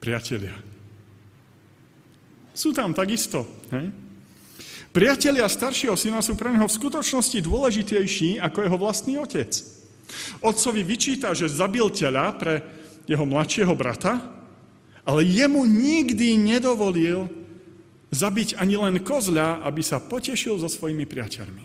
Priatelia. 0.00 0.52
Sú 2.52 2.76
tam 2.76 2.92
takisto. 2.92 3.48
Hej? 3.72 3.88
Priatelia 4.94 5.48
staršieho 5.50 5.98
syna 5.98 6.22
sú 6.22 6.38
pre 6.38 6.54
neho 6.54 6.70
v 6.70 6.76
skutočnosti 6.76 7.38
dôležitejší 7.42 8.38
ako 8.38 8.58
jeho 8.62 8.78
vlastný 8.78 9.18
otec. 9.18 9.50
Otcovi 10.44 10.86
vyčíta, 10.86 11.34
že 11.34 11.50
zabil 11.50 11.88
tela 11.90 12.30
pre 12.36 12.62
jeho 13.08 13.26
mladšieho 13.26 13.74
brata, 13.74 14.43
ale 15.04 15.20
jemu 15.24 15.68
nikdy 15.68 16.40
nedovolil 16.40 17.28
zabiť 18.14 18.56
ani 18.56 18.78
len 18.78 18.96
kozľa, 19.02 19.66
aby 19.66 19.82
sa 19.84 20.00
potešil 20.00 20.56
so 20.56 20.68
svojimi 20.70 21.04
priateľmi. 21.04 21.64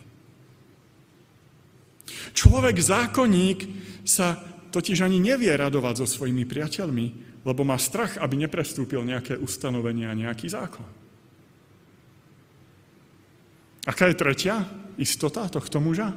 Človek 2.35 2.75
zákonník 2.77 3.59
sa 4.03 4.37
totiž 4.69 5.01
ani 5.05 5.17
nevie 5.21 5.49
radovať 5.53 6.03
so 6.03 6.07
svojimi 6.19 6.45
priateľmi, 6.45 7.05
lebo 7.47 7.61
má 7.63 7.79
strach, 7.79 8.19
aby 8.19 8.35
neprestúpil 8.35 9.01
nejaké 9.05 9.39
ustanovenie 9.39 10.05
a 10.09 10.17
nejaký 10.17 10.51
zákon. 10.51 10.85
Aká 13.87 14.11
je 14.11 14.19
tretia 14.19 14.67
istota 14.99 15.47
tohto 15.47 15.79
muža? 15.79 16.11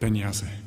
Peniaze. 0.00 0.63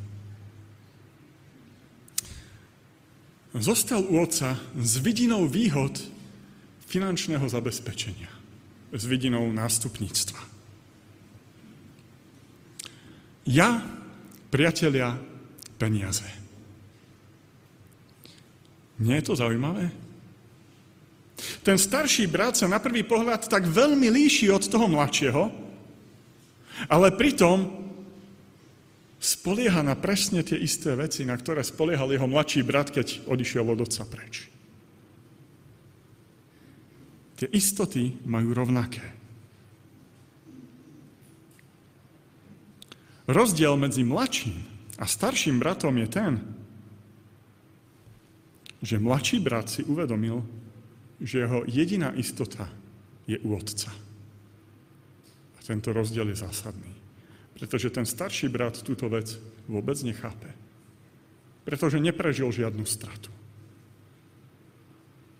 Zostal 3.57 4.05
u 4.05 4.21
otca 4.21 4.53
s 4.77 5.01
vidinou 5.01 5.49
výhod 5.49 5.97
finančného 6.87 7.43
zabezpečenia, 7.49 8.29
s 8.93 9.03
vidinou 9.09 9.49
nástupníctva. 9.49 10.39
Ja, 13.47 13.81
priatelia, 14.51 15.17
peniaze. 15.79 16.27
Nie 18.97 19.21
je 19.21 19.25
to 19.31 19.39
zaujímavé? 19.39 19.93
Ten 21.61 21.77
starší 21.77 22.25
brat 22.27 22.57
sa 22.57 22.65
na 22.65 22.81
prvý 22.81 23.05
pohľad 23.05 23.45
tak 23.45 23.69
veľmi 23.69 24.09
líši 24.09 24.49
od 24.49 24.63
toho 24.65 24.89
mladšieho, 24.89 25.43
ale 26.89 27.13
pritom 27.13 27.86
spolieha 29.17 29.81
na 29.81 29.97
presne 29.97 30.45
tie 30.45 30.57
isté 30.57 30.93
veci, 30.93 31.25
na 31.25 31.33
ktoré 31.33 31.65
spoliehal 31.65 32.13
jeho 32.13 32.29
mladší 32.29 32.61
brat, 32.61 32.93
keď 32.93 33.25
odišiel 33.25 33.65
od 33.65 33.81
otca 33.81 34.05
preč. 34.05 34.49
Tie 37.37 37.49
istoty 37.53 38.17
majú 38.25 38.53
rovnaké. 38.53 39.05
Rozdiel 43.29 43.77
medzi 43.77 44.01
mladším 44.01 44.57
a 44.97 45.05
starším 45.05 45.61
bratom 45.61 45.93
je 46.01 46.07
ten, 46.09 46.33
že 48.81 49.01
mladší 49.01 49.37
brat 49.41 49.69
si 49.69 49.85
uvedomil, 49.85 50.41
že 51.21 51.45
jeho 51.45 51.65
jediná 51.65 52.13
istota 52.17 52.69
je 53.29 53.37
u 53.41 53.53
otca. 53.53 53.93
A 55.57 55.59
tento 55.61 55.93
rozdiel 55.93 56.29
je 56.33 56.41
zásadný. 56.41 56.96
Pretože 57.57 57.89
ten 57.89 58.05
starší 58.05 58.53
brat 58.53 58.85
túto 58.85 59.09
vec 59.09 59.33
vôbec 59.65 59.97
nechápe. 60.05 60.53
Pretože 61.65 61.97
neprežil 61.97 62.53
žiadnu 62.53 62.85
stratu. 62.85 63.33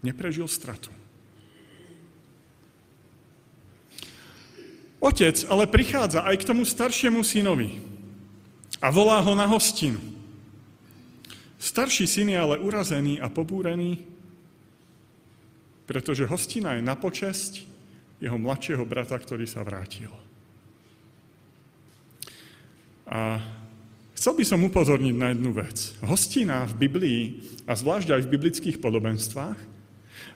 Neprežil 0.02 0.50
stratu. 0.50 0.90
Otec 4.98 5.46
ale 5.46 5.70
prichádza 5.70 6.26
aj 6.26 6.42
k 6.42 6.48
tomu 6.50 6.66
staršiemu 6.66 7.22
synovi 7.22 7.78
a 8.82 8.90
volá 8.90 9.22
ho 9.22 9.38
na 9.38 9.46
hostinu. 9.46 10.02
Starší 11.62 12.10
syn 12.10 12.34
je 12.34 12.38
ale 12.38 12.62
urazený 12.62 13.22
a 13.22 13.30
pobúrený, 13.30 14.02
pretože 15.86 16.26
hostina 16.26 16.78
je 16.78 16.84
na 16.86 16.98
počesť 16.98 17.66
jeho 18.18 18.38
mladšieho 18.42 18.82
brata, 18.86 19.18
ktorý 19.18 19.46
sa 19.46 19.62
vrátil. 19.62 20.10
A 23.08 23.40
chcel 24.16 24.36
by 24.36 24.44
som 24.44 24.68
upozorniť 24.68 25.16
na 25.16 25.32
jednu 25.32 25.56
vec. 25.56 25.96
Hostina 26.04 26.68
v 26.68 26.88
Biblii, 26.88 27.22
a 27.64 27.74
zvlášť 27.76 28.12
aj 28.12 28.22
v 28.28 28.32
biblických 28.36 28.78
podobenstvách, 28.84 29.60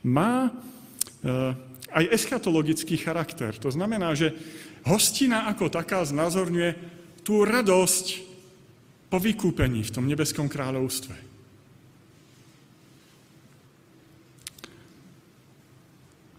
má 0.07 0.47
e, 0.47 0.51
aj 1.91 2.05
eschatologický 2.15 2.95
charakter. 2.95 3.51
To 3.59 3.69
znamená, 3.69 4.15
že 4.15 4.31
hostina 4.87 5.51
ako 5.51 5.67
taká 5.67 6.01
znázorňuje 6.07 6.69
tú 7.21 7.43
radosť 7.43 8.31
po 9.11 9.19
vykúpení 9.19 9.83
v 9.83 9.93
tom 9.93 10.07
nebeskom 10.07 10.47
kráľovstve. 10.47 11.31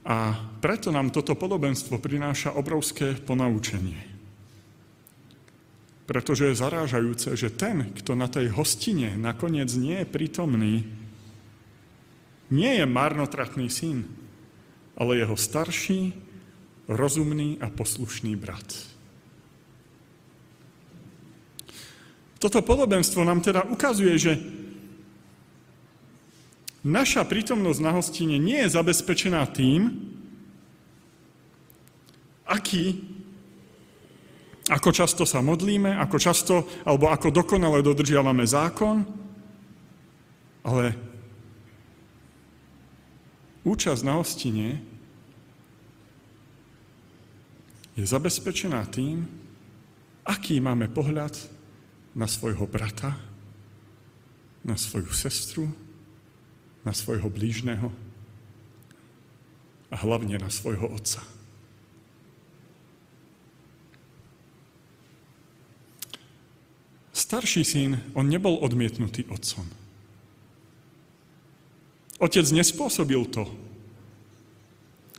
A 0.02 0.34
preto 0.58 0.90
nám 0.90 1.14
toto 1.14 1.38
podobenstvo 1.38 2.02
prináša 2.02 2.58
obrovské 2.58 3.14
ponaučenie. 3.22 4.11
Pretože 6.12 6.52
je 6.52 6.60
zarážajúce, 6.60 7.32
že 7.40 7.48
ten, 7.48 7.88
kto 7.96 8.12
na 8.12 8.28
tej 8.28 8.52
hostine 8.52 9.16
nakoniec 9.16 9.72
nie 9.72 10.04
je 10.04 10.12
prítomný, 10.12 10.84
nie 12.52 12.72
je 12.76 12.84
marnotratný 12.84 13.72
syn, 13.72 14.04
ale 14.92 15.24
jeho 15.24 15.32
starší, 15.40 16.12
rozumný 16.84 17.56
a 17.64 17.72
poslušný 17.72 18.36
brat. 18.36 18.92
Toto 22.36 22.60
podobenstvo 22.60 23.24
nám 23.24 23.40
teda 23.40 23.64
ukazuje, 23.72 24.12
že 24.20 24.36
naša 26.84 27.24
prítomnosť 27.24 27.80
na 27.80 27.96
hostine 27.96 28.36
nie 28.36 28.60
je 28.60 28.74
zabezpečená 28.76 29.48
tým, 29.48 30.12
aký, 32.44 33.00
ako 34.70 34.90
často 34.94 35.26
sa 35.26 35.42
modlíme, 35.42 35.98
ako 35.98 36.16
často 36.20 36.54
alebo 36.86 37.10
ako 37.10 37.34
dokonale 37.34 37.82
dodržiavame 37.82 38.46
zákon, 38.46 39.02
ale 40.62 41.12
Účasť 43.62 44.02
na 44.02 44.18
hostine 44.18 44.82
je 47.94 48.02
zabezpečená 48.02 48.82
tým, 48.90 49.22
aký 50.26 50.58
máme 50.58 50.90
pohľad 50.90 51.38
na 52.18 52.26
svojho 52.26 52.66
brata, 52.66 53.14
na 54.66 54.74
svoju 54.74 55.14
sestru, 55.14 55.70
na 56.82 56.90
svojho 56.90 57.30
blížneho 57.30 57.94
a 59.90 59.96
hlavne 60.02 60.42
na 60.42 60.50
svojho 60.50 60.90
otca. 60.90 61.22
Starší 67.32 67.64
syn, 67.64 67.96
on 68.12 68.28
nebol 68.28 68.60
odmietnutý 68.60 69.24
otcom. 69.32 69.64
Otec 72.20 72.44
nespôsobil 72.52 73.24
to, 73.32 73.48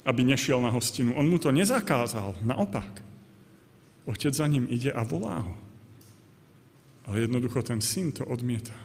aby 0.06 0.22
nešiel 0.22 0.62
na 0.62 0.70
hostinu. 0.70 1.18
On 1.18 1.26
mu 1.26 1.42
to 1.42 1.50
nezakázal, 1.50 2.38
naopak. 2.46 3.02
Otec 4.06 4.30
za 4.30 4.46
ním 4.46 4.70
ide 4.70 4.94
a 4.94 5.02
volá 5.02 5.42
ho. 5.42 5.58
Ale 7.10 7.26
jednoducho 7.26 7.66
ten 7.66 7.82
syn 7.82 8.14
to 8.14 8.30
odmieta. 8.30 8.78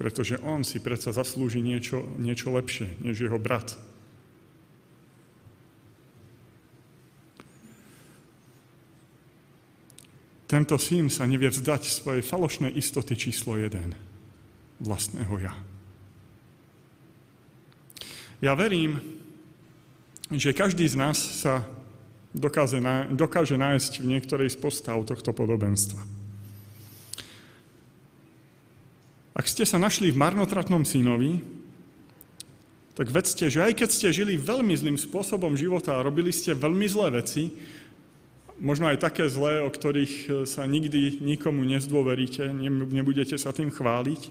Pretože 0.00 0.40
on 0.40 0.64
si 0.64 0.80
predsa 0.80 1.12
zaslúži 1.12 1.60
niečo, 1.60 2.00
niečo 2.16 2.48
lepšie, 2.48 2.96
než 3.04 3.28
jeho 3.28 3.36
brat. 3.36 3.76
Tento 10.46 10.78
syn 10.78 11.10
sa 11.10 11.26
nevie 11.26 11.50
vzdať 11.50 11.90
svojej 11.90 12.22
falošnej 12.22 12.70
istoty 12.78 13.18
číslo 13.18 13.58
1, 13.58 13.74
vlastného 14.78 15.34
ja. 15.42 15.54
Ja 18.38 18.52
verím, 18.54 19.02
že 20.30 20.54
každý 20.54 20.86
z 20.86 20.96
nás 20.98 21.18
sa 21.18 21.66
dokáže, 22.36 22.78
dokáže 23.14 23.56
nájsť 23.56 23.92
v 24.02 24.10
niektorej 24.16 24.52
z 24.52 24.58
postav 24.60 25.00
tohto 25.08 25.32
podobenstva. 25.32 25.98
Ak 29.36 29.44
ste 29.48 29.68
sa 29.68 29.76
našli 29.76 30.12
v 30.12 30.20
marnotratnom 30.20 30.84
synovi, 30.88 31.44
tak 32.96 33.12
vedzte, 33.12 33.52
že 33.52 33.60
aj 33.60 33.76
keď 33.76 33.88
ste 33.92 34.08
žili 34.08 34.40
veľmi 34.40 34.72
zlým 34.72 34.96
spôsobom 34.96 35.52
života 35.52 35.92
a 35.92 36.04
robili 36.04 36.32
ste 36.32 36.56
veľmi 36.56 36.88
zlé 36.88 37.20
veci, 37.20 37.52
možno 38.60 38.88
aj 38.88 39.02
také 39.02 39.28
zlé, 39.28 39.60
o 39.62 39.70
ktorých 39.70 40.14
e, 40.26 40.28
sa 40.48 40.64
nikdy 40.64 41.20
nikomu 41.20 41.64
nezdôveríte, 41.64 42.48
nebudete 42.90 43.36
sa 43.36 43.52
tým 43.52 43.68
chváliť, 43.68 44.22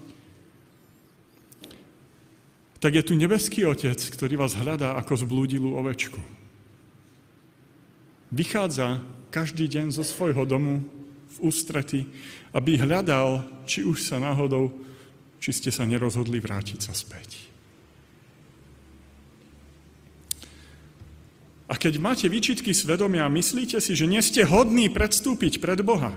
tak 2.76 2.92
je 2.92 3.02
tu 3.02 3.16
nebeský 3.16 3.64
Otec, 3.64 3.96
ktorý 3.96 4.36
vás 4.38 4.54
hľadá 4.54 4.94
ako 5.00 5.26
zblúdilú 5.26 5.74
ovečku. 5.74 6.20
Vychádza 8.30 9.00
každý 9.32 9.66
deň 9.66 9.96
zo 9.96 10.04
svojho 10.04 10.44
domu 10.44 10.84
v 11.34 11.36
ústrety, 11.46 12.06
aby 12.52 12.76
hľadal, 12.76 13.44
či 13.64 13.82
už 13.82 14.04
sa 14.04 14.20
náhodou, 14.20 14.70
či 15.40 15.50
ste 15.56 15.70
sa 15.72 15.88
nerozhodli 15.88 16.40
vrátiť 16.40 16.78
sa 16.84 16.92
späť. 16.92 17.55
A 21.66 21.74
keď 21.74 21.98
máte 21.98 22.26
výčitky 22.30 22.70
svedomia 22.70 23.26
a 23.26 23.32
myslíte 23.32 23.82
si, 23.82 23.98
že 23.98 24.06
nie 24.06 24.22
ste 24.22 24.46
hodní 24.46 24.86
predstúpiť 24.86 25.58
pred 25.58 25.82
Boha, 25.82 26.14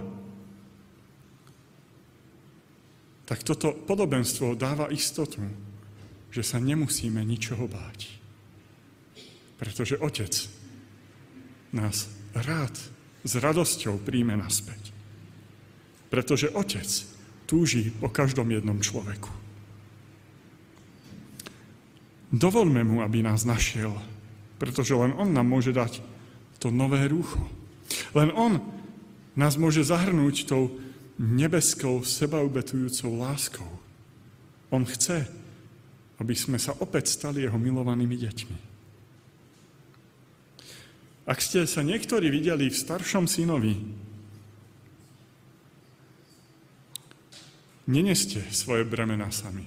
tak 3.25 3.45
toto 3.45 3.73
podobenstvo 3.73 4.57
dáva 4.57 4.89
istotu, 4.89 5.41
že 6.29 6.41
sa 6.45 6.61
nemusíme 6.61 7.21
ničoho 7.21 7.65
báť. 7.65 8.09
Pretože 9.57 10.01
Otec 10.01 10.33
nás 11.73 12.09
rád 12.33 12.73
s 13.25 13.33
radosťou 13.37 14.01
príjme 14.01 14.37
naspäť. 14.37 14.93
Pretože 16.09 16.49
Otec 16.53 16.89
túži 17.49 17.89
po 17.89 18.09
každom 18.09 18.49
jednom 18.49 18.77
človeku. 18.81 19.29
Dovolme 22.29 22.85
mu, 22.85 23.01
aby 23.01 23.25
nás 23.25 23.45
našiel 23.45 23.93
pretože 24.59 24.93
len 24.93 25.15
On 25.15 25.31
nám 25.31 25.47
môže 25.47 25.71
dať 25.71 26.03
to 26.59 26.69
nové 26.69 27.07
rúcho. 27.07 27.39
Len 28.13 28.29
On 28.35 28.59
nás 29.33 29.55
môže 29.55 29.81
zahrnúť 29.87 30.45
tou 30.45 30.75
nebeskou, 31.15 32.03
sebaubetujúcou 32.03 33.15
láskou. 33.15 33.71
On 34.69 34.83
chce, 34.83 35.25
aby 36.19 36.35
sme 36.35 36.59
sa 36.59 36.75
opäť 36.83 37.09
stali 37.09 37.47
Jeho 37.47 37.55
milovanými 37.55 38.19
deťmi. 38.19 38.57
Ak 41.29 41.39
ste 41.39 41.63
sa 41.69 41.85
niektorí 41.85 42.27
videli 42.33 42.67
v 42.67 42.75
staršom 42.75 43.29
synovi, 43.29 43.77
neneste 47.89 48.45
svoje 48.53 48.85
bremena 48.85 49.29
sami. 49.33 49.65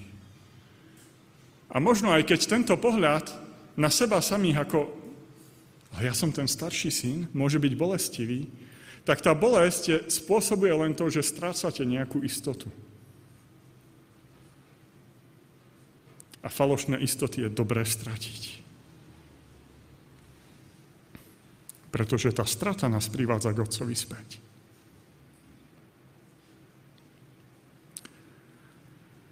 A 1.71 1.79
možno 1.79 2.11
aj 2.11 2.27
keď 2.27 2.39
tento 2.47 2.75
pohľad 2.79 3.42
na 3.73 3.89
seba 3.89 4.21
samých 4.21 4.69
ako 4.69 5.03
a 5.93 6.01
ja 6.01 6.13
som 6.13 6.33
ten 6.33 6.49
starší 6.49 6.89
syn, 6.89 7.17
môže 7.37 7.61
byť 7.61 7.73
bolestivý, 7.77 8.49
tak 9.05 9.21
tá 9.21 9.37
bolesť 9.37 10.09
spôsobuje 10.09 10.73
len 10.73 10.97
to, 10.97 11.05
že 11.11 11.21
strácate 11.21 11.85
nejakú 11.85 12.23
istotu. 12.25 12.71
A 16.43 16.49
falošné 16.49 16.99
istoty 16.99 17.45
je 17.45 17.49
dobré 17.53 17.85
stratiť. 17.85 18.65
Pretože 21.93 22.33
tá 22.33 22.43
strata 22.43 22.89
nás 22.89 23.05
privádza 23.05 23.53
k 23.53 23.61
Otcovi 23.63 23.93
späť. 23.93 24.41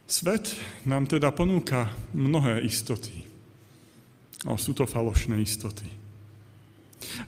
Svet 0.05 0.53
nám 0.85 1.09
teda 1.09 1.33
ponúka 1.33 1.89
mnohé 2.13 2.61
istoty. 2.67 3.30
Ale 4.45 4.57
sú 4.57 4.73
to 4.73 4.89
falošné 4.89 5.37
istoty. 5.41 5.85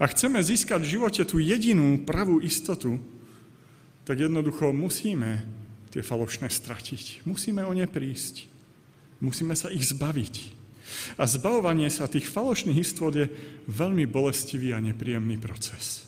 A 0.02 0.06
chceme 0.10 0.42
získať 0.42 0.82
v 0.82 0.92
živote 0.98 1.22
tú 1.26 1.38
jedinú 1.42 2.02
pravú 2.06 2.42
istotu, 2.42 3.02
tak 4.04 4.20
jednoducho 4.20 4.74
musíme 4.74 5.46
tie 5.94 6.02
falošné 6.02 6.50
stratiť. 6.50 7.26
Musíme 7.30 7.62
o 7.64 7.74
ne 7.74 7.86
prísť. 7.86 8.50
Musíme 9.22 9.54
sa 9.54 9.70
ich 9.70 9.86
zbaviť. 9.88 10.36
A 11.18 11.24
zbavovanie 11.30 11.88
sa 11.88 12.12
tých 12.12 12.28
falošných 12.28 12.82
istot 12.82 13.14
je 13.16 13.30
veľmi 13.70 14.04
bolestivý 14.10 14.76
a 14.76 14.84
nepríjemný 14.84 15.40
proces. 15.40 16.04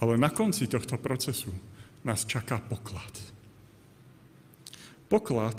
Ale 0.00 0.16
na 0.20 0.28
konci 0.32 0.68
tohto 0.68 0.96
procesu 1.00 1.52
nás 2.04 2.24
čaká 2.24 2.60
poklad. 2.60 3.12
Poklad, 5.10 5.58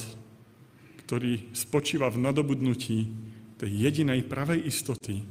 ktorý 1.05 1.51
spočíva 1.51 2.07
v 2.09 2.21
nadobudnutí 2.23 2.99
tej 3.61 3.69
jedinej 3.69 4.25
pravej 4.25 4.65
istoty. 4.65 5.21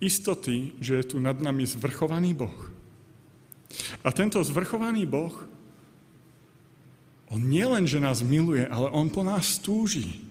Istoty, 0.00 0.72
že 0.80 0.96
je 0.96 1.04
tu 1.12 1.16
nad 1.20 1.36
nami 1.36 1.68
zvrchovaný 1.68 2.32
Boh. 2.32 2.72
A 4.00 4.08
tento 4.08 4.40
zvrchovaný 4.40 5.04
Boh, 5.04 5.36
on 7.28 7.44
nielen, 7.44 7.84
že 7.84 8.00
nás 8.00 8.24
miluje, 8.24 8.64
ale 8.64 8.88
on 8.88 9.12
po 9.12 9.20
nás 9.20 9.60
túži. 9.60 10.24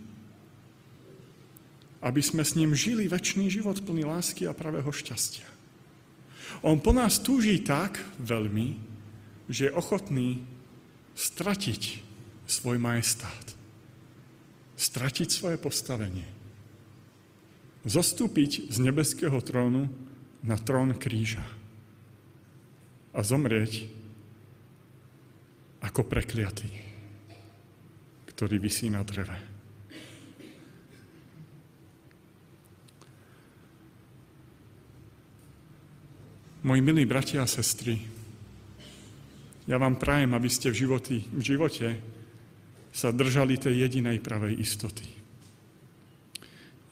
Aby 2.02 2.26
sme 2.26 2.42
s 2.42 2.58
ním 2.58 2.74
žili 2.74 3.06
väčší 3.06 3.54
život 3.54 3.78
plný 3.86 4.10
lásky 4.10 4.50
a 4.50 4.58
pravého 4.58 4.90
šťastia. 4.90 5.46
On 6.66 6.82
po 6.82 6.90
nás 6.90 7.22
túži 7.22 7.62
tak 7.62 8.02
veľmi, 8.18 8.82
že 9.46 9.70
je 9.70 9.78
ochotný 9.78 10.42
stratiť 11.14 12.02
svoj 12.50 12.82
majestát. 12.82 13.54
Stratiť 14.78 15.30
svoje 15.30 15.58
postavenie 15.62 16.35
zostúpiť 17.86 18.74
z 18.74 18.78
nebeského 18.82 19.38
trónu 19.46 19.88
na 20.42 20.58
trón 20.58 20.98
kríža 20.98 21.46
a 23.14 23.22
zomrieť 23.22 23.86
ako 25.86 26.02
prekliatý, 26.10 26.68
ktorý 28.34 28.58
vysí 28.58 28.90
na 28.90 29.06
dreve. 29.06 29.38
Moji 36.66 36.82
milí 36.82 37.06
bratia 37.06 37.46
a 37.46 37.48
sestry, 37.48 38.02
ja 39.70 39.78
vám 39.78 40.02
prajem, 40.02 40.34
aby 40.34 40.50
ste 40.50 40.74
v, 40.74 40.82
životy, 40.82 41.22
v 41.30 41.42
živote 41.42 42.02
sa 42.90 43.14
držali 43.14 43.62
tej 43.62 43.86
jedinej 43.86 44.18
pravej 44.18 44.58
istoty 44.58 45.15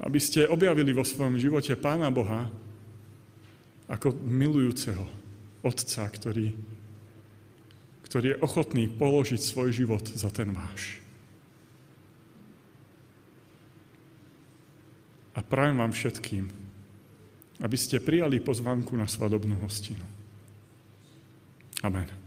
aby 0.03 0.19
ste 0.19 0.51
objavili 0.51 0.91
vo 0.91 1.07
svojom 1.07 1.39
živote 1.39 1.79
Pána 1.79 2.11
Boha 2.11 2.51
ako 3.87 4.11
milujúceho 4.19 5.07
Otca, 5.63 6.03
ktorý, 6.11 6.51
ktorý 8.03 8.35
je 8.35 8.41
ochotný 8.43 8.91
položiť 8.91 9.39
svoj 9.39 9.71
život 9.71 10.03
za 10.03 10.27
ten 10.27 10.51
váš. 10.51 10.99
A 15.33 15.39
prajem 15.41 15.79
vám 15.79 15.95
všetkým, 15.95 16.45
aby 17.63 17.77
ste 17.79 18.03
prijali 18.03 18.43
pozvanku 18.43 18.93
na 18.99 19.07
svadobnú 19.07 19.55
hostinu. 19.63 20.03
Amen. 21.81 22.22